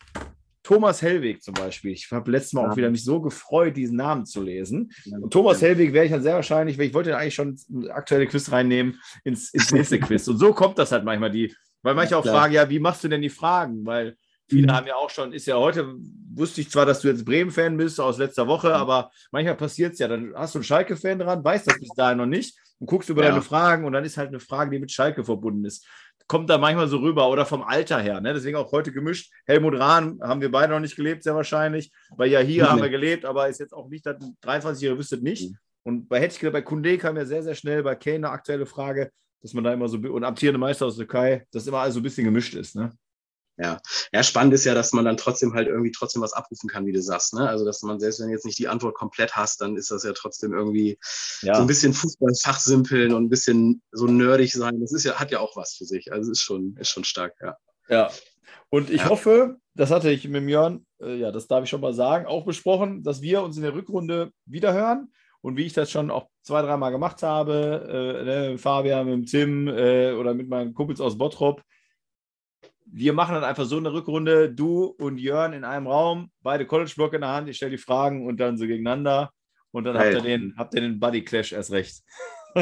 Thomas 0.63 1.03
Hellweg 1.03 1.43
zum 1.43 1.55
Beispiel. 1.55 1.91
Ich 1.91 2.09
habe 2.13 2.31
letztes 2.31 2.53
Mal 2.53 2.63
ja. 2.63 2.71
auch 2.71 2.77
wieder 2.77 2.91
mich 2.91 3.03
so 3.03 3.21
gefreut, 3.21 3.77
diesen 3.77 3.97
Namen 3.97 4.27
zu 4.27 4.43
lesen. 4.43 4.93
Und 5.11 5.33
Thomas 5.33 5.61
Hellweg 5.63 5.93
wäre 5.93 6.05
ich 6.05 6.13
dann 6.13 6.23
sehr 6.23 6.35
wahrscheinlich, 6.35 6.79
weil 6.79 6.87
ich 6.87 6.95
wollte 6.95 7.17
eigentlich 7.17 7.35
schon 7.35 7.59
aktuelle 7.89 8.27
Quiz 8.27 8.53
reinnehmen 8.53 9.01
ins, 9.25 9.53
ins 9.55 9.73
nächste 9.73 9.99
Quiz. 10.01 10.29
Und 10.29 10.37
so 10.37 10.53
kommt 10.53 10.79
das 10.79 10.93
halt 10.93 11.05
manchmal 11.05 11.31
die, 11.31 11.53
weil 11.83 11.95
manche 11.95 12.17
auch 12.17 12.25
fragen, 12.25 12.53
ja, 12.53 12.69
wie 12.69 12.79
machst 12.79 13.03
du 13.03 13.09
denn 13.09 13.23
die 13.23 13.31
Fragen? 13.31 13.85
Weil 13.87 14.17
Viele 14.51 14.67
mhm. 14.67 14.77
haben 14.77 14.87
ja 14.89 14.97
auch 14.97 15.11
schon, 15.11 15.33
ist 15.33 15.47
ja 15.47 15.57
heute, 15.57 15.95
wusste 16.35 16.61
ich 16.61 16.71
zwar, 16.71 16.85
dass 16.85 17.01
du 17.01 17.09
jetzt 17.09 17.25
Bremen-Fan 17.25 17.77
bist 17.77 18.01
aus 18.01 18.19
letzter 18.19 18.49
Woche, 18.49 18.69
mhm. 18.69 18.75
aber 18.75 19.11
manchmal 19.31 19.55
passiert 19.55 19.93
es 19.93 20.01
ja. 20.01 20.09
Dann 20.09 20.33
hast 20.35 20.55
du 20.55 20.59
einen 20.59 20.65
Schalke-Fan 20.65 21.21
dran, 21.21 21.45
weißt 21.45 21.69
das 21.69 21.79
bis 21.79 21.91
dahin 21.91 22.19
noch 22.19 22.27
nicht 22.27 22.59
und 22.81 22.89
guckst 22.89 23.09
über 23.09 23.23
ja. 23.23 23.31
deine 23.31 23.43
Fragen 23.43 23.85
und 23.85 23.93
dann 23.93 24.05
ist 24.05 24.17
halt 24.17 24.29
eine 24.29 24.41
Frage, 24.41 24.73
die 24.73 24.81
mit 24.81 24.91
Schalke 24.91 25.25
verbunden 25.25 25.65
ist. 25.65 25.87
Kommt 26.27 26.51
da 26.51 26.59
manchmal 26.59 26.89
so 26.89 26.99
rüber 26.99 27.29
oder 27.29 27.47
vom 27.47 27.63
Alter 27.63 28.01
her. 28.01 28.21
Ne? 28.21 28.35
Deswegen 28.35 28.57
auch 28.57 28.71
heute 28.73 28.93
gemischt. 28.93 29.33
Helmut 29.47 29.79
Rahn 29.79 30.19
haben 30.23 30.41
wir 30.41 30.51
beide 30.51 30.73
noch 30.73 30.81
nicht 30.81 30.97
gelebt, 30.97 31.23
sehr 31.23 31.35
wahrscheinlich. 31.35 31.93
Bei 32.17 32.27
ja 32.27 32.41
hier 32.41 32.69
haben 32.69 32.83
wir 32.83 32.91
gelebt, 32.91 33.25
aber 33.25 33.49
ist 33.49 33.61
jetzt 33.61 33.73
auch 33.73 33.89
nicht, 33.89 34.07
23-Jährige 34.07 34.99
wüsstet 34.99 35.23
nicht. 35.23 35.51
Mhm. 35.51 35.57
Und 35.83 36.09
bei 36.09 36.21
Hetschke, 36.21 36.51
bei 36.51 36.63
Kunde 36.63 36.99
kam 36.99 37.17
ja 37.17 37.25
sehr, 37.25 37.43
sehr 37.43 37.55
schnell, 37.55 37.83
bei 37.83 37.95
Kane 37.95 38.17
eine 38.17 38.31
aktuelle 38.31 38.67
Frage, 38.67 39.11
dass 39.43 39.55
man 39.55 39.65
da 39.65 39.73
immer 39.73 39.89
so, 39.89 39.97
und 39.99 40.25
amtierende 40.25 40.59
Meister 40.59 40.87
aus 40.87 40.97
der 40.97 41.07
Türkei, 41.07 41.47
dass 41.53 41.67
immer 41.67 41.79
alles 41.79 41.95
so 41.95 42.01
ein 42.01 42.03
bisschen 42.03 42.25
gemischt 42.25 42.55
ist. 42.55 42.77
Ne? 42.77 42.91
Ja. 43.63 43.79
ja, 44.11 44.23
spannend 44.23 44.55
ist 44.55 44.65
ja, 44.65 44.75
dass 44.75 44.93
man 44.93 45.05
dann 45.05 45.19
trotzdem 45.19 45.53
halt 45.53 45.69
irgendwie 45.69 45.91
trotzdem 45.91 46.23
was 46.23 46.33
abrufen 46.33 46.69
kann, 46.69 46.87
wie 46.87 46.93
du 46.93 47.03
sagst. 47.03 47.35
Ne? 47.35 47.47
Also, 47.47 47.67
dass 47.67 47.83
man 47.83 48.01
selbst 48.01 48.21
wenn 48.21 48.31
jetzt 48.31 48.47
nicht 48.47 48.59
die 48.59 48.69
Antwort 48.69 48.95
komplett 48.95 49.37
hast, 49.37 49.61
dann 49.61 49.77
ist 49.77 49.91
das 49.91 50.03
ja 50.03 50.13
trotzdem 50.13 50.55
irgendwie 50.55 50.99
ja. 51.43 51.55
so 51.55 51.61
ein 51.61 51.67
bisschen 51.67 51.93
Fußballfachsimpeln 51.93 53.13
und 53.13 53.25
ein 53.25 53.29
bisschen 53.29 53.83
so 53.93 54.07
nerdig 54.07 54.53
sein. 54.53 54.81
Das 54.81 54.93
ist 54.93 55.05
ja, 55.05 55.17
hat 55.17 55.31
ja 55.31 55.41
auch 55.41 55.57
was 55.57 55.75
für 55.75 55.85
sich. 55.85 56.11
Also, 56.11 56.33
ist 56.33 56.41
schon, 56.41 56.77
ist 56.81 56.89
schon 56.89 57.05
stark, 57.05 57.35
ja. 57.43 57.57
Ja. 57.89 58.11
Und 58.71 58.89
ich 58.89 59.03
ja. 59.03 59.09
hoffe, 59.11 59.59
das 59.75 59.91
hatte 59.91 60.11
ich 60.11 60.27
mit 60.27 60.49
Jörn, 60.49 60.87
äh, 61.03 61.17
ja, 61.17 61.31
das 61.31 61.47
darf 61.47 61.65
ich 61.65 61.71
schon 61.71 61.81
mal 61.83 61.93
sagen, 61.93 62.27
auch 62.27 62.47
besprochen, 62.47 63.03
dass 63.03 63.21
wir 63.21 63.43
uns 63.43 63.57
in 63.57 63.63
der 63.63 63.75
Rückrunde 63.75 64.33
wiederhören. 64.47 65.13
Und 65.43 65.57
wie 65.57 65.65
ich 65.65 65.73
das 65.73 65.91
schon 65.91 66.11
auch 66.11 66.29
zwei, 66.43 66.63
dreimal 66.63 66.93
gemacht 66.93 67.23
habe, 67.23 67.87
äh, 67.89 68.25
ne, 68.25 68.59
Fabian, 68.59 69.07
mit 69.07 69.15
dem 69.15 69.27
Tim 69.27 69.69
äh, 69.69 70.13
oder 70.13 70.35
mit 70.35 70.49
meinen 70.49 70.75
Kumpels 70.75 71.01
aus 71.01 71.17
Bottrop, 71.17 71.63
wir 72.93 73.13
machen 73.13 73.35
dann 73.35 73.45
einfach 73.45 73.65
so 73.65 73.77
eine 73.77 73.93
Rückrunde, 73.93 74.53
du 74.53 74.85
und 74.85 75.19
Jörn 75.19 75.53
in 75.53 75.65
einem 75.65 75.87
Raum, 75.87 76.31
beide 76.43 76.67
College-Block 76.67 77.15
in 77.15 77.21
der 77.21 77.31
Hand, 77.31 77.49
ich 77.49 77.57
stelle 77.57 77.73
die 77.73 77.79
Fragen 77.79 78.27
und 78.27 78.39
dann 78.39 78.57
so 78.57 78.67
gegeneinander 78.67 79.31
und 79.71 79.85
dann 79.85 79.97
habt 79.99 80.13
ihr, 80.13 80.21
den, 80.21 80.55
habt 80.57 80.75
ihr 80.75 80.81
den 80.81 80.99
Buddy 80.99 81.23
Clash 81.25 81.53
erst 81.53 81.71
recht. 81.73 82.03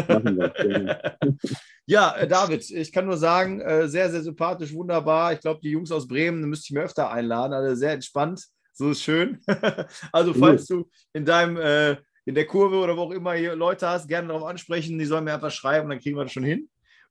ja, 1.86 2.14
äh, 2.16 2.28
David, 2.28 2.70
ich 2.70 2.92
kann 2.92 3.06
nur 3.06 3.16
sagen, 3.16 3.60
äh, 3.60 3.88
sehr, 3.88 4.10
sehr 4.10 4.22
sympathisch, 4.22 4.74
wunderbar. 4.74 5.32
Ich 5.32 5.40
glaube, 5.40 5.60
die 5.62 5.70
Jungs 5.70 5.90
aus 5.90 6.06
Bremen 6.06 6.42
müsste 6.42 6.66
ich 6.66 6.72
mir 6.72 6.82
öfter 6.82 7.10
einladen, 7.10 7.54
also 7.54 7.74
sehr 7.74 7.92
entspannt, 7.92 8.44
so 8.74 8.90
ist 8.90 9.02
schön. 9.02 9.40
also, 10.12 10.34
falls 10.34 10.66
du 10.66 10.88
in 11.14 11.24
deinem, 11.24 11.56
äh, 11.56 11.96
in 12.26 12.34
der 12.34 12.46
Kurve 12.46 12.76
oder 12.76 12.96
wo 12.96 13.02
auch 13.02 13.12
immer 13.12 13.32
hier 13.32 13.56
Leute 13.56 13.88
hast, 13.88 14.06
gerne 14.06 14.28
darauf 14.28 14.44
ansprechen, 14.44 14.98
die 14.98 15.06
sollen 15.06 15.24
mir 15.24 15.32
einfach 15.34 15.50
schreiben, 15.50 15.88
dann 15.88 16.00
kriegen 16.00 16.16
wir 16.16 16.24
das 16.24 16.32
schon 16.32 16.44
hin. 16.44 16.68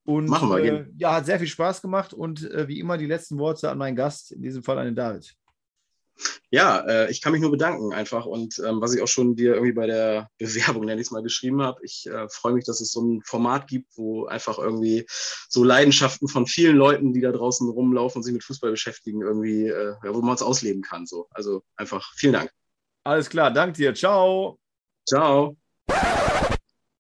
Und 0.08 0.30
Machen 0.30 0.50
wir, 0.50 0.64
äh, 0.64 0.86
ja, 0.98 1.16
hat 1.16 1.26
sehr 1.26 1.38
viel 1.38 1.50
Spaß 1.50 1.82
gemacht 1.82 2.14
und 2.14 2.50
äh, 2.50 2.70
wie 2.70 2.80
immer 2.80 2.98
die 2.98 3.08
letzten 3.08 3.38
Worte 3.40 3.70
an 3.70 3.78
meinen 3.78 3.98
Gast, 3.98 4.32
in 4.32 4.42
diesem 4.42 4.64
Fall 4.64 4.78
an 4.78 4.86
den 4.86 4.96
David. 4.96 5.36
Ja, 6.50 6.80
äh, 6.88 7.12
ich 7.12 7.22
kann 7.22 7.34
mich 7.34 7.42
nur 7.42 7.52
bedanken 7.52 7.92
einfach 7.94 8.26
und 8.26 8.58
ähm, 8.66 8.80
was 8.80 8.96
ich 8.96 9.02
auch 9.02 9.08
schon 9.10 9.36
dir 9.36 9.56
irgendwie 9.56 9.74
bei 9.74 9.86
der 9.86 10.30
Bewerbung, 10.38 10.86
nenne 10.86 11.02
ich 11.02 11.08
es 11.08 11.12
mal, 11.12 11.24
geschrieben 11.24 11.62
habe. 11.62 11.82
Ich 11.84 12.08
äh, 12.08 12.30
freue 12.30 12.54
mich, 12.54 12.64
dass 12.64 12.80
es 12.80 12.94
so 12.94 13.02
ein 13.02 13.22
Format 13.26 13.68
gibt, 13.68 13.98
wo 13.98 14.28
einfach 14.28 14.58
irgendwie 14.60 15.06
so 15.50 15.66
Leidenschaften 15.66 16.30
von 16.30 16.48
vielen 16.48 16.78
Leuten, 16.78 17.12
die 17.12 17.20
da 17.20 17.34
draußen 17.34 17.70
rumlaufen 17.70 18.20
und 18.20 18.24
sich 18.24 18.34
mit 18.34 18.46
Fußball 18.46 18.72
beschäftigen, 18.72 19.24
irgendwie, 19.24 19.68
äh, 19.68 19.96
ja, 20.02 20.16
wo 20.16 20.22
man 20.22 20.36
es 20.36 20.42
ausleben 20.42 20.84
kann. 20.84 21.06
So. 21.06 21.28
Also 21.32 21.64
einfach 21.76 22.14
vielen 22.16 22.32
Dank. 22.32 22.50
Alles 23.04 23.30
klar, 23.30 23.52
danke 23.52 23.76
dir. 23.76 23.94
Ciao. 23.94 24.58
Ciao. 25.06 25.58